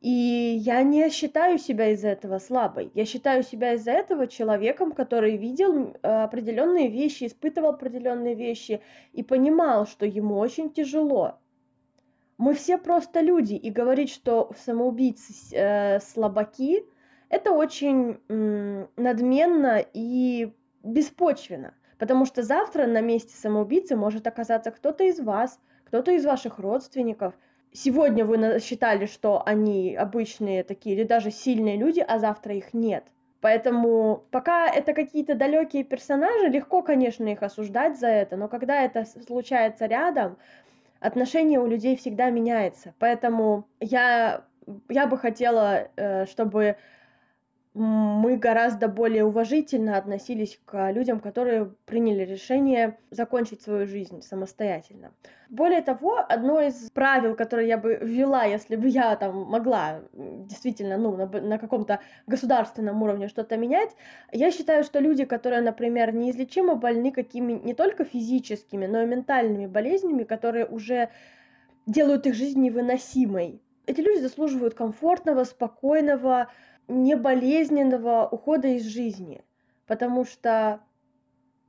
И 0.07 0.61
я 0.61 0.85
не 0.85 1.11
считаю 1.11 1.59
себя 1.59 1.89
из-за 1.89 2.11
этого 2.11 2.39
слабой. 2.39 2.93
Я 2.95 3.05
считаю 3.05 3.43
себя 3.43 3.73
из-за 3.73 3.91
этого 3.91 4.29
человеком, 4.29 4.93
который 4.93 5.37
видел 5.37 5.97
э, 6.01 6.23
определенные 6.23 6.87
вещи, 6.89 7.27
испытывал 7.27 7.71
определенные 7.71 8.37
вещи 8.37 8.81
и 9.13 9.25
понимал, 9.25 9.85
что 9.85 10.07
ему 10.07 10.39
очень 10.39 10.71
тяжело. 10.73 11.41
Мы 12.39 12.55
все 12.55 12.79
просто 12.79 13.21
люди, 13.21 13.55
и 13.55 13.69
говорить, 13.69 14.11
что 14.11 14.53
самоубийцы 14.57 15.33
э, 15.51 15.99
слабаки, 15.99 16.85
это 17.29 17.51
очень 17.51 18.21
э, 18.29 18.87
надменно 18.97 19.85
и 19.93 20.53
беспочвенно. 20.85 21.75
Потому 21.99 22.27
что 22.27 22.45
завтра 22.45 22.87
на 22.87 23.01
месте 23.01 23.35
самоубийцы 23.35 23.97
может 23.97 24.29
оказаться 24.29 24.71
кто-то 24.71 25.03
из 25.03 25.19
вас, 25.19 25.59
кто-то 25.87 26.13
из 26.13 26.25
ваших 26.25 26.61
родственников– 26.61 27.35
сегодня 27.77 28.25
вы 28.25 28.59
считали, 28.61 29.07
что 29.07 29.43
они 29.47 29.95
обычные 29.95 30.65
такие 30.65 30.97
или 30.97 31.05
даже 31.05 31.31
сильные 31.31 31.77
люди, 31.77 32.01
а 32.01 32.19
завтра 32.19 32.55
их 32.55 32.75
нет. 32.75 33.05
Поэтому 33.41 34.25
пока 34.31 34.67
это 34.67 34.93
какие-то 34.93 35.35
далекие 35.35 35.85
персонажи, 35.85 36.49
легко, 36.49 36.83
конечно, 36.83 37.29
их 37.29 37.43
осуждать 37.43 37.99
за 37.99 38.09
это, 38.09 38.37
но 38.37 38.49
когда 38.49 38.83
это 38.83 39.05
случается 39.05 39.87
рядом, 39.87 40.37
отношение 41.01 41.61
у 41.61 41.67
людей 41.67 41.97
всегда 41.97 42.31
меняется. 42.31 42.95
Поэтому 42.99 43.69
я, 43.79 44.43
я 44.89 45.07
бы 45.07 45.19
хотела, 45.19 45.89
э, 45.97 46.27
чтобы 46.27 46.77
мы 47.77 48.39
гораздо 48.39 48.89
более 48.89 49.25
уважительно 49.25 49.99
относились 49.99 50.59
к 50.65 50.91
людям, 50.93 51.21
которые 51.21 51.75
приняли 51.85 52.25
решение 52.25 52.99
закончить 53.11 53.61
свою 53.61 53.87
жизнь 53.87 54.23
самостоятельно. 54.23 55.13
Более 55.51 55.83
того, 55.83 56.25
одно 56.27 56.63
из 56.63 56.91
правил, 56.91 57.37
которое 57.37 57.67
я 57.67 57.77
бы 57.77 57.99
ввела, 58.01 58.45
если 58.45 58.77
бы 58.77 58.89
я 58.89 59.15
там 59.17 59.43
могла 59.43 60.01
действительно 60.15 60.97
ну, 60.97 61.17
на, 61.17 61.27
на 61.27 61.59
каком-то 61.59 62.01
государственном 62.27 63.03
уровне 63.03 63.29
что-то 63.29 63.59
менять, 63.59 63.91
я 64.33 64.51
считаю, 64.51 64.83
что 64.83 64.99
люди, 64.99 65.27
которые, 65.27 65.61
например, 65.61 66.15
неизлечимо 66.15 66.77
больны 66.77 67.13
какими 67.13 67.53
не 67.53 67.75
только 67.75 68.05
физическими, 68.05 68.87
но 68.87 69.03
и 69.03 69.07
ментальными 69.07 69.67
болезнями, 69.67 70.25
которые 70.25 70.65
уже 70.65 71.11
делают 71.87 72.27
их 72.27 72.35
жизнь 72.35 72.61
невыносимой, 72.61 73.61
эти 73.87 74.01
люди 74.01 74.21
заслуживают 74.21 74.75
комфортного, 74.75 75.45
спокойного, 75.45 76.51
неболезненного 76.89 78.29
ухода 78.31 78.69
из 78.69 78.85
жизни, 78.85 79.45
потому 79.87 80.25
что 80.25 80.81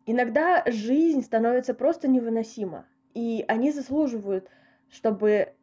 иногда 0.05 0.63
жизнь 0.65 1.23
становится 1.23 1.73
просто 1.73 2.07
невыносима, 2.07 2.85
и 3.13 3.45
они 3.47 3.71
заслуживают, 3.71 4.49
чтобы 4.89 5.53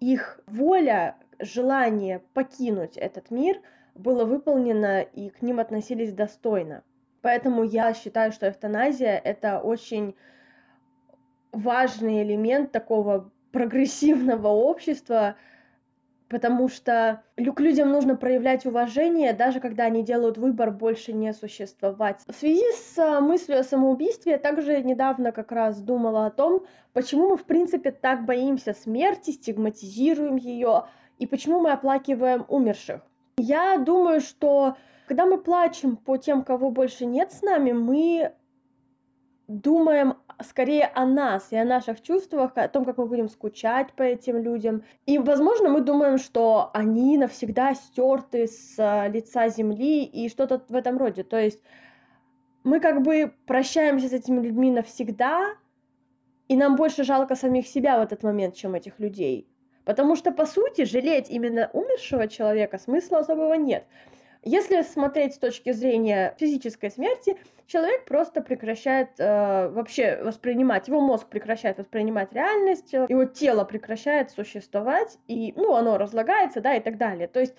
их 0.00 0.40
воля, 0.46 1.16
желание 1.38 2.20
покинуть 2.32 2.96
этот 2.96 3.30
мир 3.30 3.60
было 3.94 4.24
выполнено 4.24 5.00
и 5.00 5.30
к 5.30 5.42
ним 5.42 5.60
относились 5.60 6.12
достойно. 6.12 6.82
Поэтому 7.22 7.62
я 7.62 7.94
считаю, 7.94 8.32
что 8.32 8.48
эвтаназия— 8.48 9.16
это 9.24 9.60
очень 9.60 10.14
важный 11.52 12.22
элемент 12.22 12.72
такого 12.72 13.30
прогрессивного 13.52 14.48
общества, 14.48 15.36
потому 16.28 16.68
что 16.68 17.22
к 17.36 17.60
людям 17.60 17.92
нужно 17.92 18.16
проявлять 18.16 18.66
уважение, 18.66 19.32
даже 19.32 19.60
когда 19.60 19.84
они 19.84 20.02
делают 20.02 20.38
выбор 20.38 20.70
больше 20.70 21.12
не 21.12 21.32
существовать. 21.32 22.20
В 22.26 22.34
связи 22.34 22.64
с 22.72 22.98
а, 22.98 23.20
мыслью 23.20 23.60
о 23.60 23.64
самоубийстве 23.64 24.32
я 24.32 24.38
также 24.38 24.82
недавно 24.82 25.32
как 25.32 25.52
раз 25.52 25.80
думала 25.80 26.26
о 26.26 26.30
том, 26.30 26.64
почему 26.92 27.28
мы 27.28 27.36
в 27.36 27.44
принципе 27.44 27.90
так 27.90 28.24
боимся 28.24 28.72
смерти, 28.72 29.30
стигматизируем 29.30 30.36
ее, 30.36 30.84
и 31.18 31.26
почему 31.26 31.60
мы 31.60 31.72
оплакиваем 31.72 32.44
умерших. 32.48 33.00
Я 33.36 33.78
думаю, 33.78 34.20
что 34.20 34.76
когда 35.06 35.26
мы 35.26 35.38
плачем 35.38 35.96
по 35.96 36.16
тем, 36.16 36.42
кого 36.42 36.70
больше 36.70 37.04
нет 37.04 37.32
с 37.32 37.42
нами, 37.42 37.72
мы 37.72 38.32
думаем 39.48 40.14
скорее 40.42 40.90
о 40.94 41.06
нас 41.06 41.52
и 41.52 41.56
о 41.56 41.64
наших 41.64 42.00
чувствах, 42.02 42.52
о 42.56 42.68
том, 42.68 42.84
как 42.84 42.98
мы 42.98 43.06
будем 43.06 43.28
скучать 43.28 43.92
по 43.92 44.02
этим 44.02 44.38
людям. 44.38 44.82
И, 45.06 45.18
возможно, 45.18 45.68
мы 45.68 45.80
думаем, 45.80 46.18
что 46.18 46.70
они 46.74 47.18
навсегда 47.18 47.74
стерты 47.74 48.46
с 48.46 48.74
э, 48.78 49.10
лица 49.10 49.48
земли 49.48 50.04
и 50.04 50.28
что-то 50.28 50.62
в 50.68 50.74
этом 50.74 50.98
роде. 50.98 51.22
То 51.22 51.38
есть 51.38 51.60
мы 52.64 52.80
как 52.80 53.02
бы 53.02 53.32
прощаемся 53.46 54.08
с 54.08 54.12
этими 54.12 54.40
людьми 54.40 54.70
навсегда, 54.70 55.54
и 56.48 56.56
нам 56.56 56.76
больше 56.76 57.04
жалко 57.04 57.36
самих 57.36 57.66
себя 57.66 57.98
в 57.98 58.02
этот 58.02 58.22
момент, 58.22 58.54
чем 58.54 58.74
этих 58.74 58.98
людей. 58.98 59.48
Потому 59.84 60.16
что, 60.16 60.32
по 60.32 60.46
сути, 60.46 60.84
жалеть 60.84 61.30
именно 61.30 61.70
умершего 61.72 62.26
человека 62.26 62.78
смысла 62.78 63.18
особого 63.18 63.54
нет. 63.54 63.84
Если 64.44 64.82
смотреть 64.82 65.34
с 65.34 65.38
точки 65.38 65.72
зрения 65.72 66.34
физической 66.38 66.90
смерти, 66.90 67.36
человек 67.66 68.04
просто 68.04 68.42
прекращает 68.42 69.08
э, 69.18 69.68
вообще 69.70 70.20
воспринимать, 70.22 70.86
его 70.86 71.00
мозг 71.00 71.28
прекращает 71.28 71.78
воспринимать 71.78 72.32
реальность, 72.34 72.92
его 72.92 73.24
тело 73.24 73.64
прекращает 73.64 74.30
существовать, 74.30 75.18
и, 75.28 75.54
ну, 75.56 75.74
оно 75.74 75.96
разлагается, 75.96 76.60
да, 76.60 76.74
и 76.74 76.80
так 76.80 76.98
далее. 76.98 77.26
То 77.26 77.40
есть 77.40 77.54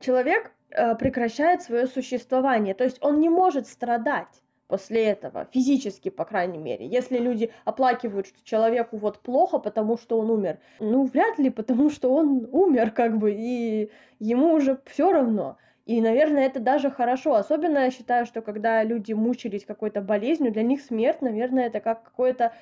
человек 0.00 0.50
э, 0.70 0.96
прекращает 0.96 1.62
свое 1.62 1.86
существование, 1.86 2.74
то 2.74 2.82
есть 2.82 2.98
он 3.00 3.20
не 3.20 3.28
может 3.28 3.68
страдать 3.68 4.42
после 4.66 5.04
этого, 5.04 5.46
физически, 5.52 6.08
по 6.08 6.24
крайней 6.24 6.58
мере. 6.58 6.84
Если 6.86 7.18
люди 7.18 7.52
оплакивают, 7.64 8.26
что 8.26 8.42
человеку 8.42 8.96
вот 8.96 9.20
плохо, 9.20 9.58
потому 9.58 9.96
что 9.96 10.18
он 10.18 10.30
умер, 10.30 10.58
ну, 10.80 11.04
вряд 11.04 11.38
ли, 11.38 11.50
потому 11.50 11.90
что 11.90 12.12
он 12.12 12.48
умер, 12.50 12.90
как 12.90 13.18
бы, 13.18 13.32
и 13.32 13.90
ему 14.18 14.54
уже 14.54 14.80
все 14.86 15.12
равно. 15.12 15.58
И, 15.86 16.00
наверное, 16.00 16.46
это 16.46 16.60
даже 16.60 16.90
хорошо. 16.90 17.34
Особенно 17.34 17.80
я 17.80 17.90
считаю, 17.90 18.24
что 18.24 18.40
когда 18.40 18.82
люди 18.82 19.12
мучились 19.12 19.66
какой-то 19.66 20.00
болезнью, 20.00 20.52
для 20.52 20.62
них 20.62 20.80
смерть, 20.80 21.20
наверное, 21.20 21.66
это 21.66 21.80
как 21.80 22.02
какое-то 22.04 22.52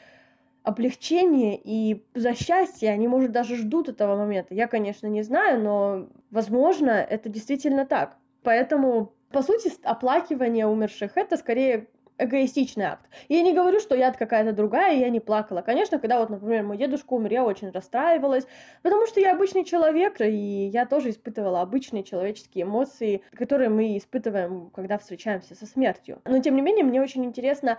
облегчение 0.64 1.60
и 1.62 2.04
за 2.14 2.34
счастье. 2.34 2.90
Они, 2.90 3.06
может, 3.08 3.32
даже 3.32 3.56
ждут 3.56 3.88
этого 3.88 4.16
момента. 4.16 4.54
Я, 4.54 4.66
конечно, 4.66 5.06
не 5.06 5.22
знаю, 5.22 5.60
но, 5.60 6.08
возможно, 6.30 6.90
это 6.90 7.28
действительно 7.28 7.86
так. 7.86 8.16
Поэтому, 8.42 9.12
по 9.30 9.42
сути, 9.42 9.72
оплакивание 9.84 10.66
умерших— 10.66 11.12
это 11.16 11.36
скорее 11.36 11.88
эгоистичный 12.22 12.84
акт. 12.84 13.08
Я 13.28 13.42
не 13.42 13.52
говорю, 13.52 13.80
что 13.80 13.94
я 13.94 14.12
какая-то 14.12 14.52
другая, 14.52 14.96
я 14.96 15.10
не 15.10 15.20
плакала. 15.20 15.62
Конечно, 15.62 15.98
когда 15.98 16.20
вот, 16.20 16.30
например, 16.30 16.64
мой 16.64 16.76
дедушка 16.76 17.12
умер, 17.14 17.32
я 17.32 17.44
очень 17.44 17.70
расстраивалась, 17.70 18.46
потому 18.82 19.06
что 19.06 19.20
я 19.20 19.32
обычный 19.32 19.64
человек, 19.64 20.20
и 20.20 20.66
я 20.66 20.86
тоже 20.86 21.10
испытывала 21.10 21.60
обычные 21.60 22.04
человеческие 22.04 22.64
эмоции, 22.64 23.22
которые 23.32 23.68
мы 23.68 23.96
испытываем, 23.96 24.70
когда 24.70 24.98
встречаемся 24.98 25.54
со 25.54 25.66
смертью. 25.66 26.20
Но, 26.24 26.38
тем 26.38 26.56
не 26.56 26.62
менее, 26.62 26.84
мне 26.84 27.00
очень 27.00 27.24
интересно 27.24 27.78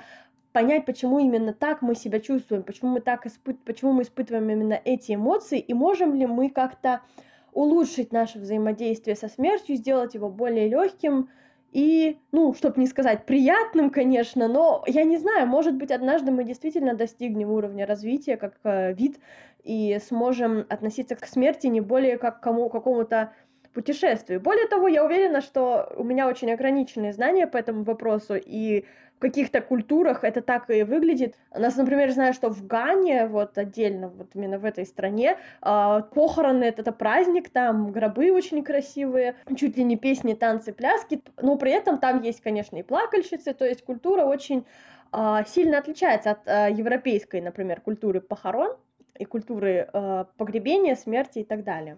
понять, 0.52 0.86
почему 0.86 1.20
именно 1.20 1.54
так 1.54 1.82
мы 1.82 1.96
себя 1.96 2.20
чувствуем, 2.20 2.64
почему 2.64 2.92
мы 2.92 3.02
так 3.02 3.26
испыт... 3.26 3.58
почему 3.66 3.92
мы 3.92 4.04
испытываем 4.04 4.50
именно 4.50 4.80
эти 4.86 5.14
эмоции, 5.14 5.60
и 5.60 5.74
можем 5.74 6.14
ли 6.14 6.28
мы 6.28 6.50
как-то 6.50 7.02
улучшить 7.54 8.12
наше 8.12 8.40
взаимодействие 8.40 9.16
со 9.16 9.28
смертью, 9.28 9.76
сделать 9.76 10.14
его 10.14 10.30
более 10.30 10.68
легким, 10.70 11.30
и, 11.74 12.20
ну, 12.32 12.54
чтобы 12.54 12.80
не 12.80 12.86
сказать 12.86 13.26
приятным, 13.26 13.90
конечно, 13.90 14.48
но 14.48 14.84
я 14.86 15.04
не 15.04 15.18
знаю, 15.18 15.48
может 15.48 15.74
быть, 15.74 15.90
однажды 15.90 16.32
мы 16.32 16.44
действительно 16.44 16.94
достигнем 16.94 17.50
уровня 17.50 17.88
развития 17.88 18.38
как 18.38 18.54
э, 18.64 18.94
вид 18.94 19.20
и 19.64 20.00
сможем 20.08 20.68
относиться 20.70 21.16
к 21.16 21.26
смерти 21.26 21.66
не 21.68 21.82
более 21.82 22.20
как 22.20 22.40
к 22.40 22.44
кому, 22.44 22.70
какому-то 22.70 23.34
путешествию. 23.74 24.40
Более 24.40 24.68
того, 24.68 24.88
я 24.88 25.04
уверена, 25.04 25.42
что 25.42 25.92
у 25.98 26.04
меня 26.04 26.28
очень 26.28 26.52
ограниченные 26.52 27.12
знания 27.12 27.48
по 27.48 27.58
этому 27.58 27.84
вопросу, 27.84 28.36
и 28.36 28.86
каких-то 29.24 29.62
культурах 29.62 30.24
это 30.26 30.42
так 30.42 30.70
и 30.70 30.84
выглядит. 30.84 31.36
У 31.52 31.60
нас, 31.60 31.78
например, 31.78 32.12
знаю, 32.12 32.34
что 32.34 32.50
в 32.50 32.68
Гане, 32.68 33.28
вот 33.28 33.58
отдельно, 33.58 34.10
вот 34.10 34.32
именно 34.36 34.60
в 34.60 34.66
этой 34.66 34.86
стране, 34.86 35.38
э, 35.62 36.02
похороны 36.14 36.66
это, 36.66 36.82
это 36.82 36.92
праздник, 36.92 37.50
там 37.50 37.92
гробы 37.94 38.32
очень 38.32 38.64
красивые, 38.64 39.36
чуть 39.56 39.78
ли 39.78 39.84
не 39.86 39.96
песни, 39.96 40.34
танцы, 40.34 40.74
пляски, 40.74 41.22
но 41.42 41.56
при 41.56 41.72
этом 41.72 42.00
там 42.00 42.22
есть, 42.22 42.42
конечно, 42.42 42.76
и 42.76 42.84
плакальщицы, 42.84 43.54
то 43.54 43.66
есть 43.66 43.86
культура 43.86 44.26
очень 44.26 44.66
э, 45.14 45.44
сильно 45.48 45.78
отличается 45.78 46.32
от 46.32 46.40
э, 46.46 46.74
европейской, 46.74 47.40
например, 47.40 47.80
культуры 47.80 48.20
похорон 48.20 48.76
и 49.18 49.24
культуры 49.24 49.90
э, 49.94 50.26
погребения, 50.36 50.96
смерти 50.96 51.40
и 51.40 51.46
так 51.46 51.64
далее. 51.64 51.98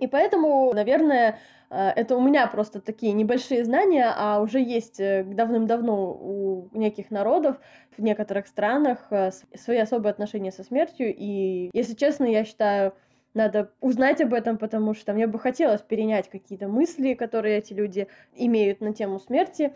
И 0.00 0.06
поэтому, 0.06 0.72
наверное, 0.72 1.38
э, 1.70 1.90
это 1.96 2.16
у 2.16 2.20
меня 2.20 2.46
просто 2.46 2.80
такие 2.80 3.12
небольшие 3.12 3.64
знания, 3.64 4.12
а 4.16 4.40
уже 4.40 4.60
есть 4.60 5.00
э, 5.00 5.24
давным-давно 5.24 6.12
у 6.12 6.68
неких 6.72 7.10
народов 7.10 7.56
в 7.96 8.02
некоторых 8.02 8.46
странах 8.46 9.06
э, 9.10 9.30
свои 9.54 9.78
особые 9.78 10.10
отношения 10.10 10.52
со 10.52 10.64
смертью. 10.64 11.14
И, 11.16 11.70
если 11.72 11.94
честно, 11.94 12.24
я 12.24 12.44
считаю, 12.44 12.94
надо 13.34 13.72
узнать 13.80 14.20
об 14.20 14.32
этом, 14.32 14.58
потому 14.58 14.94
что 14.94 15.12
мне 15.12 15.26
бы 15.26 15.38
хотелось 15.38 15.82
перенять 15.82 16.28
какие-то 16.30 16.68
мысли, 16.68 17.14
которые 17.14 17.58
эти 17.58 17.72
люди 17.72 18.06
имеют 18.34 18.80
на 18.80 18.94
тему 18.94 19.18
смерти, 19.18 19.74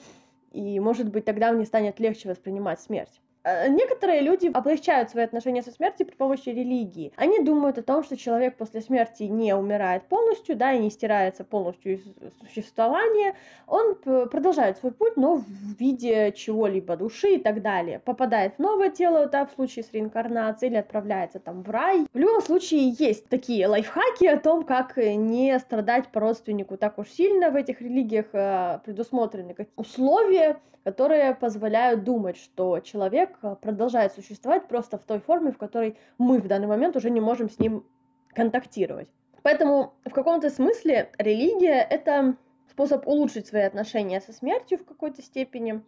и, 0.53 0.81
может 0.81 1.11
быть, 1.11 1.25
тогда 1.25 1.53
мне 1.53 1.67
станет 1.67 2.01
легче 2.01 2.29
воспринимать 2.29 2.81
смерть. 2.81 3.21
Э, 3.45 3.69
некоторые 3.69 4.21
люди 4.21 4.51
облегчают 4.53 5.11
свои 5.11 5.25
отношения 5.25 5.63
со 5.63 5.71
смертью 5.71 6.07
при 6.07 6.15
помощи 6.15 6.49
религии. 6.49 7.13
Они 7.17 7.41
думают 7.41 7.79
о 7.79 7.83
том, 7.83 8.03
что 8.03 8.17
человек 8.17 8.57
после 8.57 8.81
смерти 8.81 9.25
не 9.25 9.55
умирает 9.55 10.05
полностью, 10.05 10.57
да, 10.57 10.73
и 10.73 10.79
не 10.79 10.91
стирается 10.91 11.45
полностью 11.45 11.95
из 11.95 12.03
существования. 12.41 13.35
Он 13.67 13.95
продолжает 13.95 14.79
свой 14.79 14.93
путь, 14.93 15.17
но 15.17 15.37
в 15.37 15.45
виде 15.79 16.33
чего-либо, 16.33 16.97
души 16.97 17.35
и 17.35 17.39
так 17.39 17.63
далее. 17.63 18.01
Попадает 18.01 18.55
в 18.57 18.59
новое 18.59 18.91
тело, 18.91 19.27
да, 19.27 19.47
в 19.47 19.53
случае 19.53 19.85
с 19.85 19.93
реинкарнацией, 19.93 20.71
или 20.71 20.79
отправляется 20.79 21.39
там 21.39 21.63
в 21.63 21.71
рай. 21.71 22.07
В 22.13 22.19
любом 22.19 22.41
случае 22.41 22.91
есть 22.99 23.29
такие 23.29 23.67
лайфхаки 23.67 24.27
о 24.27 24.39
том, 24.39 24.65
как 24.65 24.97
не 24.97 25.59
страдать 25.59 26.09
по 26.09 26.21
родственнику 26.21 26.77
так 26.77 26.99
уж 26.99 27.09
сильно. 27.09 27.51
В 27.51 27.57
этих 27.57 27.81
религиях 27.81 28.27
э, 28.33 28.81
предусмотрены 28.85 29.55
условия, 29.77 30.59
которые 30.89 31.35
позволяют 31.35 32.05
думать, 32.05 32.39
что 32.39 32.81
человек 32.81 33.39
Э, 33.43 33.57
продолжает 33.61 34.13
существовать 34.15 34.69
просто 34.69 34.97
в 34.97 35.05
той 35.05 35.21
форме, 35.21 35.53
в 35.53 35.59
которой 35.59 35.97
мы 36.17 36.39
в 36.39 36.47
данный 36.47 36.67
момент 36.67 36.97
уже 36.97 37.11
не 37.11 37.21
можем 37.21 37.51
с 37.51 37.59
ним 37.59 37.85
контактировать. 38.29 39.09
Поэтому 39.43 39.93
в 40.05 40.11
каком-то 40.11 40.49
смысле 40.51 41.11
религия— 41.19 41.87
это 41.91 42.37
способ 42.71 43.07
улучшить 43.07 43.47
свои 43.47 43.63
отношения 43.63 44.21
со 44.21 44.33
смертью 44.33 44.79
в 44.79 44.85
какой-то 44.85 45.23
степени. 45.23 45.83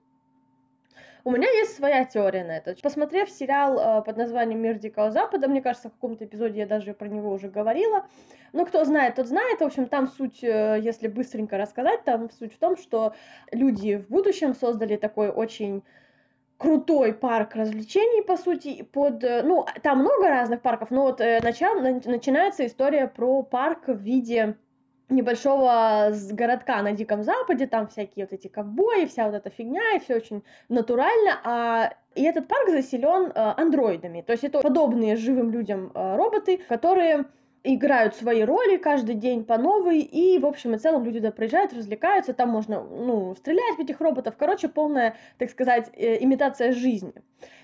У 1.25 1.31
меня 1.31 1.49
есть 1.51 1.77
своя 1.77 2.05
теория 2.05 2.45
на 2.45 2.57
это. 2.57 2.75
Посмотрев 2.83 3.29
сериал 3.29 3.79
э, 3.79 4.03
под 4.03 4.17
названием 4.17 4.61
«Мир 4.61 4.79
Дикого 4.79 5.11
Запада», 5.11 5.49
мне 5.49 5.61
кажется, 5.61 5.89
в 5.89 5.93
каком-то 5.93 6.25
эпизоде 6.25 6.61
я 6.61 6.67
даже 6.67 6.95
про 6.95 7.09
него 7.09 7.31
уже 7.31 7.49
говорила. 7.49 8.07
Ну, 8.53 8.65
кто 8.65 8.85
знает, 8.85 9.17
тот 9.17 9.27
знает. 9.27 9.61
В 9.61 9.65
общем, 9.65 9.87
там 9.87 10.09
суть, 10.09 10.43
э, 10.43 10.79
если 10.81 11.09
быстренько 11.09 11.59
рассказать, 11.59 12.05
там 12.05 12.31
суть 12.31 12.55
в 12.55 12.59
том, 12.59 12.77
что 12.77 13.15
люди 13.53 13.97
в 13.97 14.09
будущем 14.09 14.55
создали 14.55 14.97
такой 14.97 15.29
очень 15.29 15.83
крутой 16.57 17.13
парк 17.13 17.55
развлечений, 17.55 18.23
по 18.23 18.37
сути, 18.37 18.83
под, 18.83 19.23
э, 19.23 19.43
ну, 19.43 19.67
там 19.83 20.01
много 20.01 20.29
разных 20.29 20.63
парков, 20.63 20.91
но 20.91 21.03
вот 21.03 21.21
начал, 21.21 21.81
начинается 21.81 22.67
история 22.67 23.09
про 23.09 23.43
парк 23.43 23.89
в 23.89 23.99
виде 23.99 24.57
небольшого 25.11 26.13
городка 26.31 26.83
на 26.83 26.93
Диком 26.93 27.23
Западе, 27.23 27.67
там 27.67 27.89
всякие 27.89 28.27
вот 28.27 28.33
эти 28.33 28.49
ковбои, 28.49 29.07
вся 29.07 29.27
вот 29.27 29.35
эта 29.35 29.51
фигня, 29.51 29.97
и 29.97 30.01
все 30.01 30.17
очень 30.17 30.43
натурально, 30.69 31.41
а 31.45 31.93
и 32.15 32.25
этот 32.25 32.49
парк 32.49 32.69
заселен 32.71 33.31
э, 33.35 33.55
андроидами, 33.57 34.23
то 34.23 34.33
есть 34.33 34.45
это 34.45 34.61
подобные 34.61 35.17
живым 35.17 35.51
людям 35.51 35.93
э, 35.95 36.17
роботы, 36.17 36.59
которые 36.69 37.27
играют 37.63 38.15
свои 38.15 38.43
роли 38.43 38.77
каждый 38.77 39.15
день 39.15 39.45
по 39.45 39.59
новой, 39.59 40.01
и, 40.01 40.39
в 40.39 40.47
общем 40.47 40.75
и 40.75 40.79
целом, 40.79 41.05
люди 41.05 41.19
туда 41.19 41.31
приезжают, 41.31 41.73
развлекаются, 41.73 42.33
там 42.33 42.49
можно, 42.49 42.83
ну, 42.83 43.35
стрелять 43.35 43.77
в 43.77 43.81
этих 43.81 44.01
роботов, 44.01 44.35
короче, 44.39 44.69
полная, 44.69 45.17
так 45.39 45.51
сказать, 45.51 45.91
э, 45.95 46.23
имитация 46.23 46.73
жизни. 46.73 47.13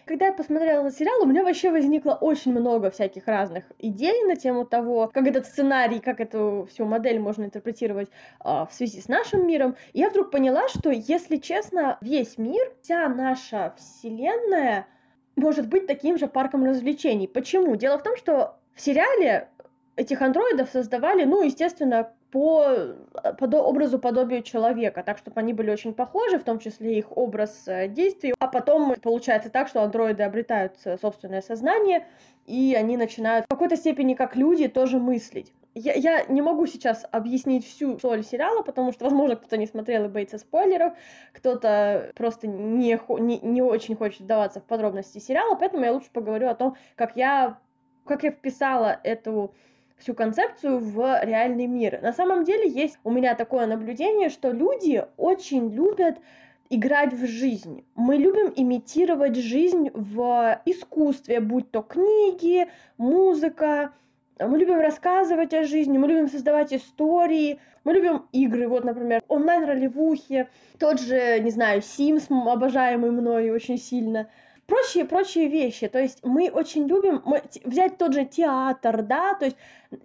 Когда 0.05 0.27
я 0.27 0.33
посмотрела 0.33 0.83
на 0.83 0.91
сериал, 0.91 1.23
у 1.23 1.27
меня 1.27 1.43
вообще 1.43 1.71
возникло 1.71 2.13
очень 2.13 2.53
много 2.53 2.91
всяких 2.91 3.27
разных 3.27 3.65
идей 3.79 4.23
на 4.25 4.37
тему 4.37 4.65
того, 4.65 5.11
как 5.13 5.27
этот 5.27 5.47
сценарий, 5.47 5.99
как 5.99 6.21
эту 6.21 6.69
всю 6.71 6.85
модель 6.85 7.19
можно 7.19 7.45
интерпретировать 7.45 8.09
э, 8.45 8.49
в 8.49 8.69
связи 8.71 9.01
с 9.01 9.09
нашим 9.09 9.47
миром. 9.47 9.77
И 9.95 10.01
я 10.01 10.11
вдруг 10.11 10.31
поняла, 10.31 10.69
что, 10.69 10.91
если 10.91 11.39
честно, 11.39 11.99
весь 12.03 12.37
мир, 12.39 12.73
вся 12.83 13.09
наша 13.09 13.75
вселенная 13.79 14.87
может 15.37 15.69
быть 15.69 15.87
таким 15.87 16.19
же 16.19 16.29
парком 16.29 16.65
развлечений. 16.65 17.29
Почему? 17.29 17.77
Дело 17.77 17.99
в 17.99 18.03
том, 18.03 18.17
что 18.17 18.59
в 18.75 18.81
сериале 18.81 19.49
этих 19.97 20.23
андроидов 20.23 20.69
создавали, 20.71 21.25
ну, 21.25 21.43
естественно, 21.43 22.13
по, 22.31 22.95
по 23.39 23.45
образу 23.57 23.99
подобию 23.99 24.43
человека, 24.43 25.03
так, 25.03 25.19
чтобы 25.19 25.41
они 25.41 25.55
были 25.55 25.71
очень 25.71 25.95
похожи, 25.95 26.39
в 26.39 26.45
том 26.45 26.59
числе 26.59 26.99
их 26.99 27.17
образ 27.17 27.65
э, 27.67 27.89
действий. 27.89 28.35
А 28.39 28.47
потом 28.47 28.95
получается 29.03 29.49
так, 29.49 29.69
что 29.69 29.83
андроиды 29.83 30.23
обретают 30.23 30.75
э, 30.85 30.99
собственное 30.99 31.41
сознание, 31.41 32.07
и 32.47 32.77
они 32.79 32.97
начинают 32.97 33.47
в 33.47 33.49
какой-то 33.49 33.77
степени, 33.77 34.15
как 34.15 34.37
люди, 34.37 34.69
тоже 34.69 34.99
мыслить. 34.99 35.53
Я, 35.75 35.95
я 35.95 36.25
не 36.25 36.43
могу 36.43 36.67
сейчас 36.67 37.07
объяснить 37.11 37.67
всю 37.67 37.99
соль 37.99 38.25
сериала, 38.25 38.63
потому 38.63 38.93
что, 38.93 39.05
возможно, 39.05 39.37
кто-то 39.37 39.57
не 39.57 39.67
смотрел 39.67 40.05
и 40.05 40.09
боится 40.09 40.39
спойлеров, 40.39 40.95
кто-то 41.33 42.13
просто 42.15 42.47
не, 42.47 42.99
не, 43.21 43.39
не 43.41 43.63
очень 43.63 43.97
хочет 43.97 44.21
вдаваться 44.21 44.61
в 44.61 44.65
подробности 44.65 45.19
сериала, 45.19 45.55
поэтому 45.55 45.85
я 45.85 45.93
лучше 45.93 46.11
поговорю 46.13 46.49
о 46.49 46.55
том, 46.55 46.77
как 46.97 47.17
я, 47.17 47.59
как 48.07 48.23
я 48.25 48.31
вписала 48.31 48.99
эту 49.05 49.55
всю 49.99 50.15
концепцию 50.15 50.79
в 50.79 51.25
реальный 51.25 51.67
мир. 51.67 52.01
На 52.03 52.13
самом 52.13 52.45
деле 52.45 52.69
есть 52.69 52.99
у 53.05 53.11
меня 53.11 53.35
такое 53.35 53.67
наблюдение, 53.67 54.29
что 54.29 54.51
люди 54.51 55.05
очень 55.17 55.73
любят 55.73 56.19
играть 56.69 57.13
в 57.13 57.27
жизнь. 57.27 57.85
Мы 57.95 58.17
любим 58.17 58.53
имитировать 58.55 59.37
жизнь 59.37 59.91
в 59.95 60.61
искусстве, 60.65 61.41
будь 61.41 61.71
то 61.71 61.83
книги, 61.83 62.69
музыка. 62.99 63.93
Мы 64.39 64.59
любим 64.59 64.81
рассказывать 64.81 65.55
о 65.55 65.65
жизни, 65.65 65.97
мы 65.97 66.09
любим 66.09 66.29
создавать 66.29 66.73
истории, 66.75 67.59
мы 67.85 67.95
любим 67.95 68.27
игры, 68.33 68.69
вот, 68.69 68.85
например, 68.85 69.23
онлайн-ролевухи, 69.29 70.49
тот 70.79 71.01
же, 71.01 71.41
не 71.41 71.51
знаю, 71.51 71.81
Sims, 71.81 72.27
обожаемый 72.29 73.13
мной 73.13 73.51
очень 73.51 73.79
сильно— 73.79 74.29
прочие-прочие 74.67 75.49
вещи. 75.49 75.89
То 75.89 75.99
есть 75.99 76.25
мы 76.25 76.51
очень 76.51 76.87
любим 76.87 77.23
взять 77.65 77.99
тот 77.99 78.13
же 78.13 78.25
театр, 78.25 79.03
да, 79.03 79.35
то 79.35 79.47
есть 79.47 79.57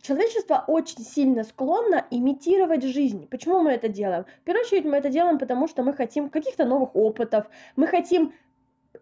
человечество 0.02 0.64
очень 0.68 1.04
сильно 1.04 1.44
склонно 1.44 2.06
имитировать 2.12 2.84
жизнь. 2.84 3.28
Почему 3.28 3.62
мы 3.62 3.72
это 3.72 3.88
делаем? 3.88 4.26
В 4.42 4.46
первую 4.46 4.66
очередь 4.66 4.86
мы 4.86 4.98
это 4.98 5.10
делаем, 5.10 5.40
потому 5.40 5.68
что 5.68 5.84
мы 5.84 5.94
хотим 5.94 6.30
каких-то 6.30 6.66
новых 6.66 6.96
опытов, 6.96 7.48
мы 7.76 7.88
хотим 7.88 8.34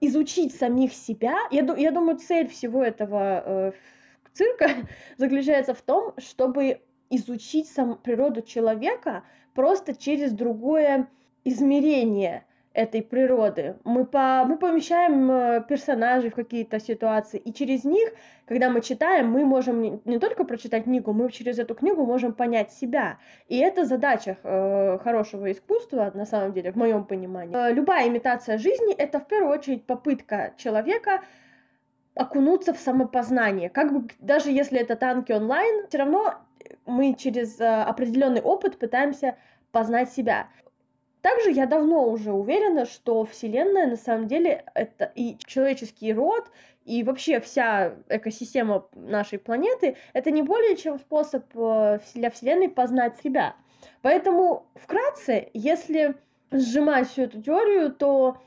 изучить 0.01 0.55
самих 0.55 0.93
себя. 0.93 1.35
Я, 1.51 1.63
я 1.75 1.91
думаю, 1.91 2.17
цель 2.17 2.47
всего 2.47 2.83
этого 2.83 3.43
э, 3.45 3.71
цирка 4.33 4.69
заключается 5.17 5.73
в 5.73 5.81
том, 5.81 6.13
чтобы 6.17 6.81
изучить 7.09 7.67
сам 7.67 7.97
природу 7.97 8.41
человека 8.41 9.23
просто 9.53 9.95
через 9.95 10.31
другое 10.31 11.07
измерение 11.43 12.45
этой 12.73 13.01
природы. 13.01 13.75
Мы, 13.83 14.05
по, 14.05 14.43
мы 14.45 14.57
помещаем 14.57 15.31
э, 15.31 15.63
персонажей 15.67 16.29
в 16.29 16.35
какие-то 16.35 16.79
ситуации, 16.79 17.39
и 17.39 17.51
через 17.51 17.83
них, 17.83 18.09
когда 18.45 18.69
мы 18.69 18.81
читаем, 18.81 19.29
мы 19.29 19.43
можем 19.43 19.81
не, 19.81 19.99
не 20.05 20.19
только 20.19 20.43
прочитать 20.43 20.83
книгу, 20.83 21.11
мы 21.11 21.31
через 21.31 21.57
эту 21.57 21.73
книгу 21.73 22.05
можем 22.05 22.33
понять 22.33 22.71
себя. 22.71 23.17
И 23.47 23.57
это 23.57 23.85
задача 23.85 24.37
э, 24.43 24.99
хорошего 25.03 25.51
искусства, 25.51 26.11
на 26.13 26.25
самом 26.25 26.53
деле, 26.53 26.71
в 26.71 26.75
моем 26.75 27.05
понимании. 27.05 27.55
Э, 27.55 27.73
любая 27.73 28.07
имитация 28.07 28.57
жизни— 28.59 28.93
это 28.97 29.19
в 29.19 29.27
первую 29.27 29.51
очередь 29.57 29.85
попытка 29.85 30.53
человека 30.57 31.21
окунуться 32.13 32.73
в 32.73 32.77
самопознание. 32.77 33.69
Как 33.69 33.93
бы, 33.93 34.07
даже 34.19 34.51
если 34.51 34.79
это 34.79 34.95
танки 34.95 35.31
онлайн, 35.31 35.87
все 35.87 35.97
равно 35.99 36.35
мы 36.85 37.15
через 37.15 37.59
э, 37.59 37.65
определенный 37.65 38.41
опыт 38.41 38.77
пытаемся 38.77 39.37
познать 39.71 40.11
себя. 40.11 40.47
Также 41.21 41.51
я 41.51 41.65
давно 41.65 42.09
уже 42.09 42.31
уверена, 42.31 42.85
что 42.85 43.25
Вселенная 43.25 43.87
на 43.87 43.97
самом 43.97 44.27
деле 44.27 44.63
это 44.73 45.11
и 45.15 45.37
человеческий 45.45 46.13
род, 46.13 46.49
и 46.85 47.03
вообще 47.03 47.39
вся 47.39 47.95
экосистема 48.07 48.87
нашей 48.93 49.37
планеты 49.37 49.97
это 50.13 50.31
не 50.31 50.41
более 50.41 50.75
чем 50.75 50.97
способ 50.97 51.45
э, 51.55 51.99
для 52.15 52.31
Вселенной 52.31 52.69
познать 52.69 53.17
себя. 53.21 53.55
Поэтому 54.01 54.65
вкратце, 54.75 55.49
если 55.53 56.15
сжимать 56.51 57.09
всю 57.09 57.23
эту 57.23 57.41
теорию, 57.41 57.91
то 57.91 58.37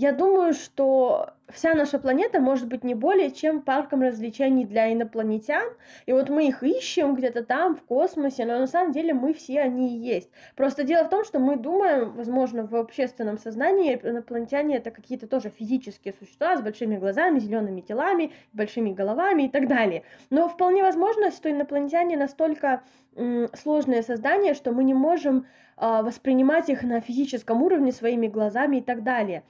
я 0.00 0.12
думаю, 0.12 0.54
что 0.54 1.34
вся 1.52 1.74
наша 1.74 1.98
планета 1.98 2.40
может 2.40 2.68
быть 2.68 2.84
не 2.84 2.94
более 2.94 3.30
чем 3.30 3.60
парком 3.60 4.00
развлечений 4.00 4.64
для 4.64 4.90
инопланетян, 4.90 5.68
и 6.06 6.12
вот 6.12 6.30
мы 6.30 6.48
их 6.48 6.62
ищем 6.62 7.14
где-то 7.14 7.44
там, 7.44 7.76
в 7.76 7.82
космосе, 7.82 8.46
но 8.46 8.58
на 8.58 8.66
самом 8.66 8.92
деле 8.92 9.12
мы 9.12 9.34
все 9.34 9.60
они 9.60 9.94
и 9.94 9.98
есть. 9.98 10.30
Просто 10.56 10.84
дело 10.84 11.04
в 11.04 11.10
том, 11.10 11.24
что 11.24 11.38
мы 11.38 11.56
думаем, 11.56 12.12
возможно, 12.12 12.66
в 12.66 12.74
общественном 12.74 13.36
сознании 13.36 14.00
инопланетяне 14.02 14.76
это 14.76 14.90
какие-то 14.90 15.26
тоже 15.26 15.50
физические 15.50 16.14
существа 16.14 16.56
с 16.56 16.62
большими 16.62 16.96
глазами, 16.96 17.38
зелеными 17.38 17.82
телами, 17.82 18.32
большими 18.54 18.94
головами 18.94 19.42
и 19.44 19.48
так 19.50 19.68
далее. 19.68 20.04
Но 20.30 20.48
вполне 20.48 20.82
возможно, 20.82 21.30
что 21.30 21.50
инопланетяне 21.50 22.16
настолько 22.16 22.82
м, 23.16 23.50
сложные 23.52 24.02
создания, 24.02 24.54
что 24.54 24.72
мы 24.72 24.82
не 24.84 24.94
можем 24.94 25.44
э, 25.76 26.02
воспринимать 26.02 26.70
их 26.70 26.84
на 26.84 27.02
физическом 27.02 27.62
уровне 27.62 27.92
своими 27.92 28.28
глазами 28.28 28.78
и 28.78 28.82
так 28.82 29.02
далее. 29.02 29.42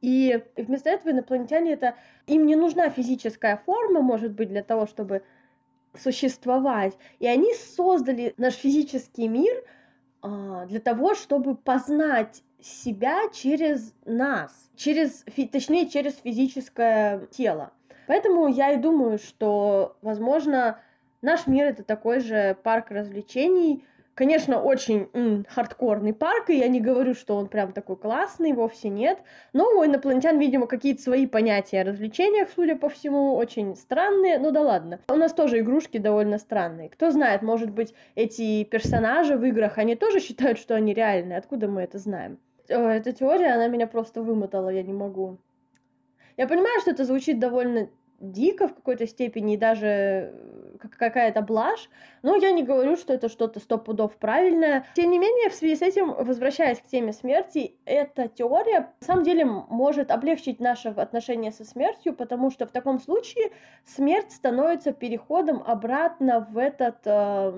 И 0.00 0.42
вместо 0.56 0.90
этого 0.90 1.12
инопланетяне 1.12 1.72
это 1.72 1.94
им 2.26 2.46
не 2.46 2.56
нужна 2.56 2.90
физическая 2.90 3.56
форма, 3.56 4.02
может 4.02 4.32
быть, 4.32 4.48
для 4.48 4.62
того, 4.62 4.86
чтобы 4.86 5.22
существовать. 5.94 6.96
И 7.18 7.26
они 7.26 7.54
создали 7.54 8.34
наш 8.36 8.54
физический 8.54 9.28
мир 9.28 9.64
а, 10.22 10.66
для 10.66 10.80
того, 10.80 11.14
чтобы 11.14 11.54
познать 11.56 12.42
себя 12.60 13.28
через 13.32 13.94
нас, 14.04 14.70
через, 14.76 15.24
точнее, 15.52 15.88
через 15.88 16.16
физическое 16.16 17.26
тело. 17.30 17.72
Поэтому 18.06 18.48
я 18.48 18.72
и 18.72 18.76
думаю, 18.76 19.18
что, 19.18 19.96
возможно, 20.02 20.78
наш 21.22 21.46
мир 21.46 21.66
это 21.66 21.82
такой 21.82 22.20
же 22.20 22.56
парк 22.62 22.90
развлечений, 22.90 23.84
Конечно, 24.16 24.62
очень 24.62 25.10
м, 25.12 25.44
хардкорный 25.46 26.14
парк, 26.14 26.48
и 26.48 26.56
я 26.56 26.68
не 26.68 26.80
говорю, 26.80 27.12
что 27.12 27.36
он 27.36 27.48
прям 27.48 27.72
такой 27.72 27.96
классный, 27.98 28.54
вовсе 28.54 28.88
нет. 28.88 29.18
Но 29.52 29.66
у 29.66 29.84
инопланетян, 29.84 30.38
видимо, 30.38 30.66
какие-то 30.66 31.02
свои 31.02 31.26
понятия 31.26 31.82
о 31.82 31.84
развлечениях, 31.84 32.48
судя 32.56 32.76
по 32.76 32.88
всему, 32.88 33.36
очень 33.36 33.76
странные. 33.76 34.38
Ну 34.38 34.52
да 34.52 34.62
ладно. 34.62 35.00
У 35.10 35.16
нас 35.16 35.34
тоже 35.34 35.58
игрушки 35.58 35.98
довольно 35.98 36.38
странные. 36.38 36.88
Кто 36.88 37.10
знает, 37.10 37.42
может 37.42 37.68
быть, 37.70 37.92
эти 38.14 38.64
персонажи 38.64 39.36
в 39.36 39.44
играх, 39.44 39.76
они 39.76 39.96
тоже 39.96 40.20
считают, 40.20 40.58
что 40.58 40.74
они 40.74 40.94
реальные. 40.94 41.36
Откуда 41.36 41.68
мы 41.68 41.82
это 41.82 41.98
знаем? 41.98 42.38
Эта 42.68 43.12
теория, 43.12 43.52
она 43.52 43.68
меня 43.68 43.86
просто 43.86 44.22
вымотала, 44.22 44.70
я 44.70 44.82
не 44.82 44.94
могу. 44.94 45.36
Я 46.38 46.48
понимаю, 46.48 46.80
что 46.80 46.90
это 46.90 47.04
звучит 47.04 47.38
довольно 47.38 47.90
дико 48.20 48.68
в 48.68 48.74
какой-то 48.74 49.06
степени, 49.06 49.56
даже 49.56 49.86
э, 49.86 50.88
какая-то 50.98 51.42
блажь, 51.42 51.88
но 52.22 52.36
я 52.36 52.52
не 52.52 52.62
говорю, 52.62 52.96
что 52.96 53.12
это 53.12 53.28
что-то 53.28 53.60
сто 53.60 53.78
пудов 53.78 54.16
правильное. 54.16 54.86
Тем 54.94 55.10
не 55.10 55.18
менее, 55.18 55.50
в 55.50 55.54
связи 55.54 55.76
с 55.76 55.82
этим, 55.82 56.12
возвращаясь 56.12 56.80
к 56.80 56.86
теме 56.86 57.12
смерти, 57.12 57.76
эта 57.84 58.28
теория 58.28 58.92
на 59.00 59.06
самом 59.06 59.24
деле 59.24 59.44
может 59.44 60.10
облегчить 60.10 60.60
наше 60.60 60.88
отношение 60.88 61.52
со 61.52 61.64
смертью, 61.64 62.14
потому 62.14 62.50
что 62.50 62.66
в 62.66 62.70
таком 62.70 62.98
случае 63.00 63.52
смерть 63.84 64.32
становится 64.32 64.92
переходом 64.92 65.62
обратно 65.66 66.40
в 66.50 66.58
этот 66.58 66.98
э, 67.04 67.52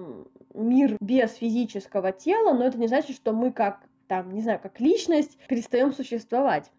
мир 0.55 0.97
без 1.01 1.35
физического 1.35 2.13
тела, 2.13 2.53
но 2.53 2.67
это 2.67 2.79
не 2.79 2.89
значит, 2.89 3.15
что 3.17 3.33
мы 3.33 3.53
как 3.53 3.81
там, 4.09 4.33
не 4.33 4.41
знаю, 4.41 4.59
как 4.61 4.81
личность 4.81 5.39
перестаем 5.49 5.93
существовать. 5.93 6.73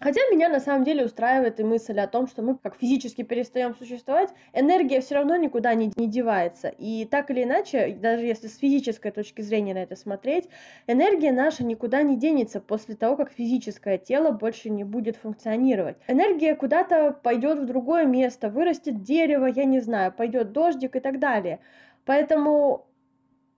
Хотя 0.00 0.20
меня 0.30 0.48
на 0.48 0.60
самом 0.60 0.84
деле 0.84 1.04
устраивает 1.04 1.58
и 1.58 1.64
мысль 1.64 1.98
о 1.98 2.06
том, 2.06 2.28
что 2.28 2.42
мы 2.42 2.56
как 2.56 2.76
физически 2.76 3.22
перестаем 3.22 3.74
существовать, 3.74 4.30
энергия 4.52 5.00
все 5.00 5.16
равно 5.16 5.36
никуда 5.36 5.74
не, 5.74 5.90
не 5.96 6.06
девается. 6.06 6.68
И 6.68 7.04
так 7.04 7.30
или 7.30 7.42
иначе, 7.42 7.96
даже 8.00 8.24
если 8.24 8.46
с 8.46 8.58
физической 8.58 9.10
точки 9.10 9.42
зрения 9.42 9.74
на 9.74 9.78
это 9.78 9.96
смотреть, 9.96 10.48
энергия 10.86 11.32
наша 11.32 11.64
никуда 11.64 12.02
не 12.02 12.16
денется 12.16 12.60
после 12.60 12.94
того, 12.94 13.16
как 13.16 13.32
физическое 13.32 13.98
тело 13.98 14.30
больше 14.30 14.70
не 14.70 14.84
будет 14.84 15.16
функционировать. 15.16 15.96
Энергия 16.06 16.54
куда-то 16.54 17.12
пойдет 17.12 17.58
в 17.58 17.66
другое 17.66 18.04
место, 18.04 18.50
вырастет 18.50 19.02
дерево, 19.02 19.46
я 19.46 19.64
не 19.64 19.80
знаю, 19.80 20.12
пойдет 20.12 20.52
дождик 20.52 20.94
и 20.94 21.00
так 21.00 21.18
далее. 21.18 21.58
Поэтому 22.04 22.86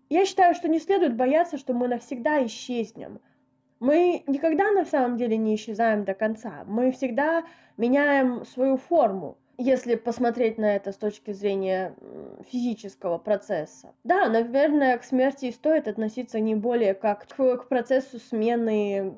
я 0.09 0.25
считаю, 0.25 0.55
что 0.55 0.69
не 0.69 0.81
следует 0.81 1.15
бояться, 1.15 1.59
что 1.59 1.75
мы 1.75 1.87
навсегда 1.87 2.45
исчезнем. 2.47 3.21
Мы 3.81 4.25
никогда 4.27 4.71
на 4.73 4.85
самом 4.85 5.17
деле 5.17 5.39
не 5.39 5.55
исчезаем 5.55 6.05
до 6.05 6.13
конца. 6.13 6.65
Мы 6.67 6.93
всегда 6.93 7.45
меняем 7.79 8.45
свою 8.45 8.77
форму, 8.77 9.39
если 9.57 9.95
посмотреть 9.95 10.59
на 10.59 10.77
это 10.77 10.93
с 10.93 10.97
точки 10.97 11.33
зрения 11.33 11.95
физического 12.51 13.17
процесса. 13.17 13.95
Да, 14.05 14.29
наверное, 14.29 14.99
к 14.99 15.05
смерти 15.05 15.51
стоит 15.51 15.89
относиться 15.89 16.41
не 16.41 16.55
более 16.55 16.93
как 16.93 17.27
к, 17.27 17.57
к 17.57 17.69
процессу 17.69 18.19
смены 18.19 19.15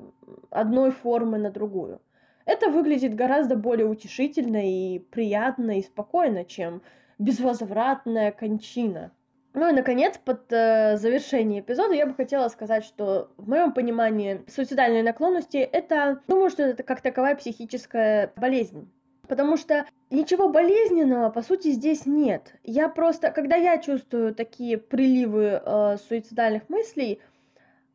одной 0.49 0.91
формы 0.91 1.37
на 1.37 1.51
другую. 1.51 2.01
Это 2.45 2.69
выглядит 2.69 3.15
гораздо 3.15 3.57
более 3.57 3.87
утешительно 3.87 4.61
и 4.65 4.99
приятно 4.99 5.77
и 5.77 5.83
спокойно, 5.83 6.45
чем 6.45 6.81
безвозвратная 7.19 8.31
кончина. 8.31 9.11
Ну 9.53 9.69
и, 9.69 9.71
наконец, 9.71 10.17
под 10.17 10.51
э, 10.51 10.97
завершение 10.97 11.61
эпизода 11.61 11.93
я 11.93 12.07
бы 12.07 12.15
хотела 12.15 12.47
сказать, 12.47 12.83
что 12.83 13.29
в 13.37 13.47
моем 13.47 13.71
понимании 13.71 14.43
суицидальные 14.47 15.03
наклонности 15.03 15.57
это, 15.57 16.21
думаю, 16.27 16.49
что 16.49 16.63
это 16.63 16.81
как 16.81 17.01
таковая 17.01 17.35
психическая 17.35 18.33
болезнь. 18.35 18.91
Потому 19.27 19.55
что 19.55 19.85
ничего 20.09 20.49
болезненного, 20.49 21.29
по 21.29 21.43
сути, 21.43 21.69
здесь 21.69 22.05
нет. 22.07 22.55
Я 22.63 22.89
просто, 22.89 23.29
когда 23.31 23.55
я 23.55 23.77
чувствую 23.77 24.33
такие 24.33 24.79
приливы 24.79 25.61
э, 25.63 25.97
суицидальных 26.09 26.67
мыслей, 26.69 27.21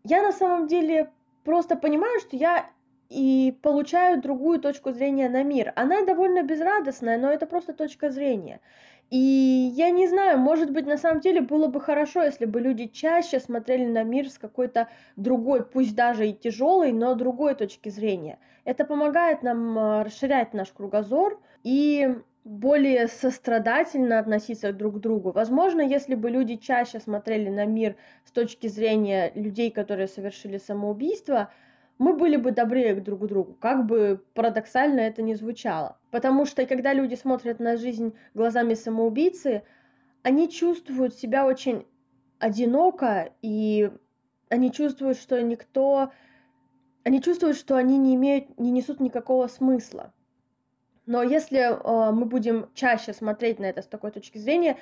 я 0.04 0.22
на 0.22 0.32
самом 0.32 0.68
деле 0.68 1.10
просто 1.44 1.76
понимаю, 1.76 2.20
что 2.20 2.36
я 2.36 2.70
и 3.08 3.56
получаю 3.62 4.20
другую 4.20 4.60
точку 4.60 4.92
зрения 4.92 5.28
на 5.28 5.42
мир. 5.42 5.72
Она 5.76 6.04
довольно 6.04 6.42
безрадостная, 6.42 7.18
но 7.18 7.30
это 7.30 7.46
просто 7.46 7.72
точка 7.72 8.10
зрения. 8.10 8.60
И 9.10 9.72
я 9.74 9.90
не 9.90 10.06
знаю, 10.06 10.38
может 10.38 10.70
быть, 10.70 10.86
на 10.86 10.98
самом 10.98 11.20
деле 11.20 11.40
было 11.40 11.66
бы 11.66 11.80
хорошо, 11.80 12.22
если 12.24 12.44
бы 12.44 12.60
люди 12.60 12.86
чаще 12.88 13.40
смотрели 13.40 13.86
на 13.86 14.02
мир 14.02 14.28
с 14.28 14.38
какой-то 14.38 14.88
другой, 15.16 15.64
пусть 15.64 15.94
даже 15.94 16.28
и 16.28 16.34
тяжелой, 16.34 16.92
но 16.92 17.14
другой 17.14 17.54
точки 17.54 17.88
зрения. 17.88 18.38
Это 18.64 18.84
помогает 18.84 19.42
нам 19.42 19.78
а, 19.78 20.04
расширять 20.04 20.52
наш 20.52 20.72
кругозор 20.72 21.40
и 21.64 22.16
более 22.44 23.08
сострадательно 23.08 24.18
относиться 24.18 24.72
друг 24.72 24.96
к 24.96 24.98
другу. 24.98 25.32
Возможно, 25.32 25.80
если 25.80 26.14
бы 26.14 26.28
люди 26.30 26.56
чаще 26.56 27.00
смотрели 27.00 27.48
на 27.48 27.64
мир 27.64 27.96
с 28.24 28.30
точки 28.30 28.66
зрения 28.66 29.32
людей, 29.34 29.70
которые 29.70 30.08
совершили 30.08 30.58
самоубийство, 30.58 31.50
мы 31.98 32.14
были 32.14 32.36
бы 32.36 32.52
добрее 32.52 32.94
друг 32.94 33.22
к 33.22 33.26
другу, 33.26 33.54
как 33.54 33.86
бы 33.86 34.22
парадоксально 34.34 35.00
это 35.00 35.20
ни 35.22 35.34
звучало. 35.34 35.98
Потому 36.10 36.46
что 36.46 36.64
когда 36.64 36.92
люди 36.94 37.16
смотрят 37.16 37.58
на 37.58 37.76
жизнь 37.76 38.14
глазами 38.34 38.74
самоубийцы, 38.74 39.62
они 40.22 40.48
чувствуют 40.48 41.14
себя 41.14 41.46
очень 41.46 41.86
одиноко, 42.38 43.32
и 43.42 43.90
они 44.48 44.72
чувствуют, 44.72 45.18
что 45.18 45.42
никто... 45.42 46.12
Они 47.04 47.22
чувствуют, 47.22 47.56
что 47.56 47.76
они 47.76 47.96
не 47.96 48.14
имеют, 48.14 48.58
не 48.58 48.70
несут 48.70 49.00
никакого 49.00 49.46
смысла. 49.46 50.12
Но 51.06 51.22
если 51.22 51.58
э, 51.58 52.12
мы 52.12 52.26
будем 52.26 52.68
чаще 52.74 53.14
смотреть 53.14 53.58
на 53.58 53.64
это 53.64 53.80
с 53.80 53.86
такой 53.86 54.10
точки 54.10 54.36
зрения, 54.36 54.76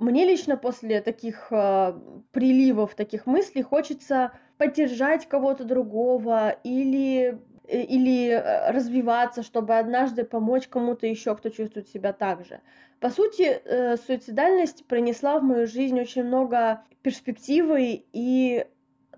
мне 0.00 0.24
лично 0.24 0.56
после 0.56 1.00
таких 1.00 1.52
э, 1.52 1.94
приливов, 2.32 2.96
таких 2.96 3.26
мыслей 3.26 3.62
хочется 3.62 4.32
поддержать 4.62 5.28
кого-то 5.28 5.64
другого 5.64 6.50
или 6.62 7.36
э, 7.66 7.82
или 7.82 8.28
э, 8.28 8.70
развиваться, 8.70 9.42
чтобы 9.42 9.76
однажды 9.76 10.24
помочь 10.24 10.68
кому-то 10.68 11.08
еще, 11.08 11.34
кто 11.34 11.48
чувствует 11.48 11.88
себя 11.88 12.12
так 12.12 12.44
же. 12.44 12.60
По 13.00 13.10
сути, 13.10 13.42
э, 13.42 13.96
суицидальность 13.96 14.86
принесла 14.86 15.40
в 15.40 15.42
мою 15.42 15.66
жизнь 15.66 16.00
очень 16.00 16.22
много 16.22 16.84
перспективы 17.02 18.04
и 18.12 18.64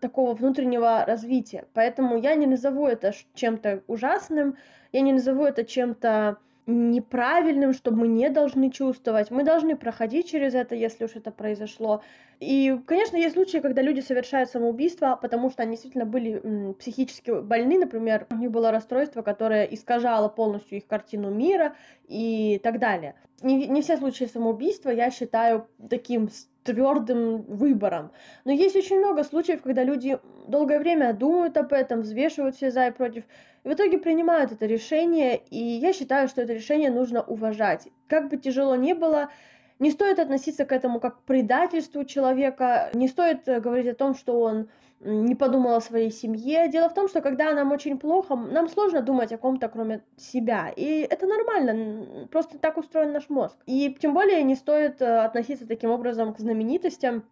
такого 0.00 0.32
внутреннего 0.32 1.04
развития. 1.04 1.66
Поэтому 1.74 2.16
я 2.16 2.36
не 2.36 2.46
назову 2.46 2.86
это 2.86 3.12
чем-то 3.34 3.82
ужасным, 3.86 4.56
я 4.92 5.02
не 5.02 5.12
назову 5.12 5.44
это 5.44 5.64
чем-то 5.64 6.38
неправильным, 6.66 7.72
что 7.74 7.90
мы 7.90 8.08
не 8.08 8.30
должны 8.30 8.70
чувствовать. 8.70 9.30
Мы 9.30 9.44
должны 9.44 9.76
проходить 9.76 10.30
через 10.30 10.54
это, 10.54 10.74
если 10.74 11.04
уж 11.04 11.14
это 11.14 11.30
произошло. 11.30 12.02
И, 12.40 12.78
конечно, 12.86 13.16
есть 13.16 13.34
случаи, 13.34 13.58
когда 13.58 13.82
люди 13.82 14.00
совершают 14.00 14.50
самоубийство, 14.50 15.18
потому 15.20 15.50
что 15.50 15.62
они 15.62 15.72
действительно 15.72 16.06
были 16.06 16.74
психически 16.78 17.42
больны, 17.42 17.78
например, 17.78 18.26
у 18.30 18.36
них 18.36 18.50
было 18.50 18.70
расстройство, 18.70 19.22
которое 19.22 19.64
искажало 19.64 20.28
полностью 20.28 20.78
их 20.78 20.86
картину 20.86 21.30
мира 21.30 21.76
и 22.08 22.60
так 22.62 22.78
далее. 22.78 23.14
Не, 23.42 23.66
не 23.66 23.82
все 23.82 23.96
случаи 23.96 24.24
самоубийства 24.24 24.90
я 24.90 25.10
считаю 25.10 25.68
таким 25.90 26.30
твердым 26.64 27.42
выбором. 27.42 28.10
Но 28.44 28.52
есть 28.52 28.74
очень 28.74 28.98
много 28.98 29.22
случаев, 29.22 29.62
когда 29.62 29.84
люди 29.84 30.18
долгое 30.48 30.78
время 30.78 31.12
думают 31.12 31.56
об 31.56 31.72
этом, 31.72 32.00
взвешивают 32.00 32.56
все 32.56 32.70
за 32.70 32.88
и 32.88 32.90
против, 32.90 33.24
и 33.62 33.68
в 33.68 33.72
итоге 33.72 33.98
принимают 33.98 34.52
это 34.52 34.66
решение, 34.66 35.40
и 35.50 35.58
я 35.58 35.92
считаю, 35.92 36.28
что 36.28 36.42
это 36.42 36.54
решение 36.54 36.90
нужно 36.90 37.22
уважать. 37.22 37.88
Как 38.08 38.28
бы 38.28 38.36
тяжело 38.36 38.76
ни 38.76 38.94
было, 38.94 39.30
не 39.78 39.90
стоит 39.90 40.18
относиться 40.18 40.64
к 40.64 40.72
этому 40.72 41.00
как 41.00 41.18
к 41.18 41.22
предательству 41.22 42.04
человека, 42.04 42.90
не 42.94 43.08
стоит 43.08 43.48
э, 43.48 43.60
говорить 43.60 43.88
о 43.88 43.94
том, 43.94 44.14
что 44.14 44.40
он 44.40 44.68
не 45.00 45.34
подумал 45.34 45.74
о 45.74 45.80
своей 45.80 46.10
семье. 46.10 46.68
Дело 46.68 46.88
в 46.88 46.94
том, 46.94 47.08
что 47.08 47.20
когда 47.20 47.52
нам 47.52 47.72
очень 47.72 47.98
плохо, 47.98 48.36
нам 48.36 48.68
сложно 48.68 49.02
думать 49.02 49.32
о 49.32 49.38
ком-то, 49.38 49.68
кроме 49.68 50.02
себя. 50.16 50.72
И 50.74 51.00
это 51.00 51.26
нормально, 51.26 52.26
просто 52.30 52.58
так 52.58 52.78
устроен 52.78 53.12
наш 53.12 53.28
мозг. 53.28 53.56
И 53.66 53.94
тем 54.00 54.14
более 54.14 54.42
не 54.42 54.54
стоит 54.54 55.02
э, 55.02 55.18
относиться 55.18 55.66
таким 55.66 55.90
образом 55.90 56.32
к 56.34 56.38
знаменитостям, 56.38 57.24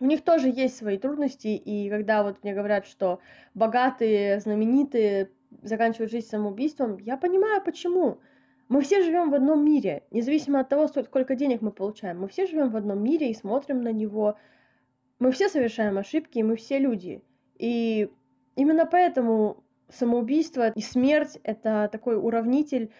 у 0.00 0.06
них 0.06 0.22
тоже 0.22 0.48
есть 0.48 0.78
свои 0.78 0.96
трудности, 0.96 1.48
и 1.48 1.90
когда 1.90 2.22
вот 2.22 2.42
мне 2.42 2.54
говорят, 2.54 2.86
что 2.86 3.20
богатые, 3.52 4.40
знаменитые 4.40 5.30
заканчивают 5.62 6.10
жизнь 6.10 6.26
самоубийством, 6.26 6.96
я 6.98 7.18
понимаю, 7.18 7.62
почему. 7.62 8.18
Мы 8.70 8.82
все 8.82 9.02
живем 9.02 9.30
в 9.30 9.34
одном 9.34 9.64
мире, 9.64 10.04
независимо 10.12 10.60
от 10.60 10.68
того, 10.68 10.86
сколько 10.86 11.34
денег 11.34 11.60
мы 11.60 11.72
получаем. 11.72 12.20
Мы 12.20 12.28
все 12.28 12.46
живем 12.46 12.70
в 12.70 12.76
одном 12.76 13.02
мире 13.02 13.28
и 13.28 13.34
смотрим 13.34 13.80
на 13.80 13.92
него. 13.92 14.38
Мы 15.18 15.32
все 15.32 15.48
совершаем 15.48 15.98
ошибки, 15.98 16.38
и 16.38 16.44
мы 16.44 16.54
все 16.54 16.78
люди. 16.78 17.20
И 17.58 18.08
именно 18.54 18.86
поэтому 18.86 19.64
самоубийство 19.88 20.70
и 20.70 20.80
смерть— 20.80 21.40
это 21.42 21.88
такой 21.90 22.16
уравнитель, 22.16 22.92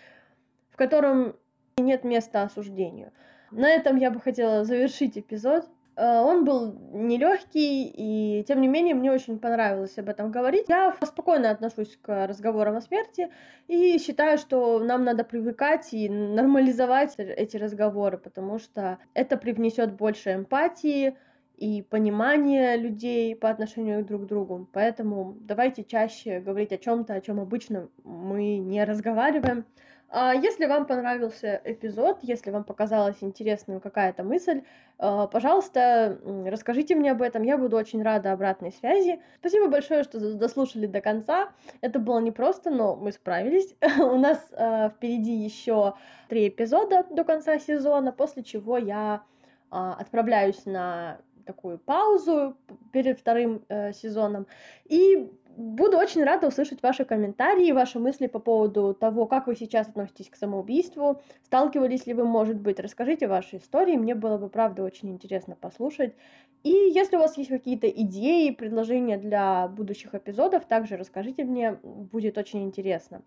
в 0.70 0.76
котором 0.76 1.36
нет 1.78 2.02
места 2.02 2.42
осуждению. 2.42 3.12
На 3.52 3.70
этом 3.70 3.94
я 3.94 4.10
бы 4.10 4.20
хотела 4.20 4.64
завершить 4.64 5.16
эпизод. 5.16 5.70
Э, 6.00 6.20
он 6.22 6.44
был 6.46 6.74
нелегкий, 6.92 7.92
и 7.94 8.42
тем 8.44 8.62
не 8.62 8.68
менее 8.68 8.94
мне 8.94 9.12
очень 9.12 9.38
понравилось 9.38 9.98
об 9.98 10.08
этом 10.08 10.30
говорить. 10.30 10.64
Я 10.68 10.96
спокойно 11.02 11.50
отношусь 11.50 11.98
к 12.00 12.26
разговорам 12.26 12.76
о 12.76 12.80
смерти 12.80 13.28
и 13.68 13.98
считаю, 13.98 14.38
что 14.38 14.78
нам 14.78 15.04
надо 15.04 15.24
привыкать 15.24 15.92
и 15.92 16.08
нормализовать 16.08 17.16
эти 17.18 17.58
разговоры, 17.58 18.16
потому 18.16 18.58
что 18.58 18.98
это 19.12 19.36
привнесет 19.36 19.92
больше 19.92 20.32
эмпатии 20.32 21.16
и 21.58 21.82
понимания 21.82 22.76
людей 22.76 23.36
по 23.36 23.50
отношению 23.50 24.02
друг 24.02 24.22
к 24.22 24.26
другу. 24.26 24.66
Поэтому 24.72 25.36
давайте 25.42 25.84
чаще 25.84 26.40
говорить 26.40 26.72
о 26.72 26.78
чем-то, 26.78 27.12
о 27.12 27.20
чем 27.20 27.38
обычно 27.38 27.90
мы 28.04 28.56
не 28.56 28.82
разговариваем. 28.84 29.66
А 30.12 30.34
если 30.34 30.66
вам 30.66 30.86
понравился 30.86 31.60
эпизод, 31.64 32.18
если 32.22 32.50
вам 32.50 32.64
показалась 32.64 33.18
интересной 33.20 33.80
какая-то 33.80 34.24
мысль, 34.24 34.62
э, 34.98 35.28
пожалуйста, 35.30 36.18
расскажите 36.46 36.96
мне 36.96 37.12
об 37.12 37.22
этом. 37.22 37.44
Я 37.44 37.56
буду 37.56 37.76
очень 37.76 38.02
рада 38.02 38.32
обратной 38.32 38.72
связи. 38.72 39.22
Спасибо 39.38 39.68
большое, 39.68 40.02
что 40.02 40.34
дослушали 40.34 40.86
до 40.86 41.00
конца. 41.00 41.50
Это 41.80 42.00
было 42.00 42.18
непросто, 42.18 42.70
но 42.70 42.96
мы 42.96 43.12
справились. 43.12 43.76
У 44.00 44.16
нас 44.16 44.48
э, 44.50 44.90
впереди 44.90 45.32
еще 45.32 45.94
три 46.28 46.48
эпизода 46.48 47.06
до 47.08 47.22
конца 47.22 47.60
сезона, 47.60 48.10
после 48.10 48.42
чего 48.42 48.78
я 48.78 49.22
а, 49.70 49.94
отправляюсь 49.94 50.66
на 50.66 51.18
такую 51.46 51.78
паузу 51.78 52.56
перед 52.92 53.18
вторым 53.18 53.64
э, 53.68 53.92
сезоном 53.92 54.46
и 54.84 55.30
Буду 55.56 55.98
очень 55.98 56.24
рада 56.24 56.46
услышать 56.48 56.82
ваши 56.82 57.04
комментарии, 57.04 57.72
ваши 57.72 57.98
мысли 57.98 58.26
по 58.28 58.38
поводу 58.38 58.94
того, 58.94 59.26
как 59.26 59.46
вы 59.46 59.56
сейчас 59.56 59.88
относитесь 59.88 60.30
к 60.30 60.36
самоубийству, 60.36 61.20
сталкивались 61.44 62.06
ли 62.06 62.14
вы, 62.14 62.24
может 62.24 62.58
быть, 62.58 62.80
расскажите 62.80 63.28
ваши 63.28 63.58
истории, 63.58 63.96
мне 63.96 64.14
было 64.14 64.38
бы, 64.38 64.48
правда, 64.48 64.82
очень 64.82 65.10
интересно 65.10 65.56
послушать. 65.56 66.14
И 66.62 66.70
если 66.70 67.16
у 67.16 67.20
вас 67.20 67.36
есть 67.36 67.50
какие-то 67.50 67.88
идеи, 67.90 68.50
предложения 68.50 69.18
для 69.18 69.68
будущих 69.68 70.14
эпизодов, 70.14 70.66
также 70.66 70.96
расскажите 70.96 71.44
мне, 71.44 71.72
будет 71.82 72.38
очень 72.38 72.62
интересно. 72.62 73.22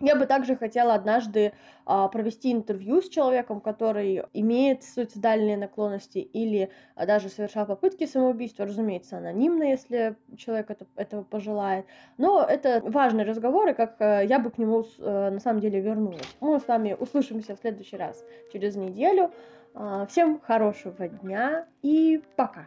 Я 0.00 0.16
бы 0.16 0.24
также 0.24 0.56
хотела 0.56 0.94
однажды 0.94 1.52
а, 1.84 2.08
провести 2.08 2.52
интервью 2.52 3.02
с 3.02 3.08
человеком, 3.08 3.60
который 3.60 4.22
имеет 4.32 4.82
суицидальные 4.82 5.58
наклонности 5.58 6.18
или 6.18 6.70
а, 6.94 7.04
даже 7.04 7.28
совершал 7.28 7.66
попытки 7.66 8.06
самоубийства, 8.06 8.64
разумеется, 8.64 9.18
анонимно, 9.18 9.64
если 9.64 10.16
человек 10.38 10.70
это, 10.70 10.86
этого 10.96 11.22
пожелает. 11.22 11.84
Но 12.16 12.42
это 12.42 12.80
важный 12.82 13.24
разговор, 13.24 13.68
и 13.68 13.74
как 13.74 13.96
а, 14.00 14.22
я 14.22 14.38
бы 14.38 14.50
к 14.50 14.56
нему 14.56 14.86
а, 15.00 15.30
на 15.30 15.38
самом 15.38 15.60
деле 15.60 15.80
вернулась. 15.80 16.36
Мы 16.40 16.58
с 16.58 16.66
вами 16.66 16.96
услышимся 16.98 17.54
в 17.54 17.60
следующий 17.60 17.98
раз 17.98 18.24
через 18.52 18.76
неделю. 18.76 19.30
А, 19.74 20.06
всем 20.06 20.40
хорошего 20.40 21.08
дня 21.08 21.66
и 21.82 22.22
пока! 22.36 22.66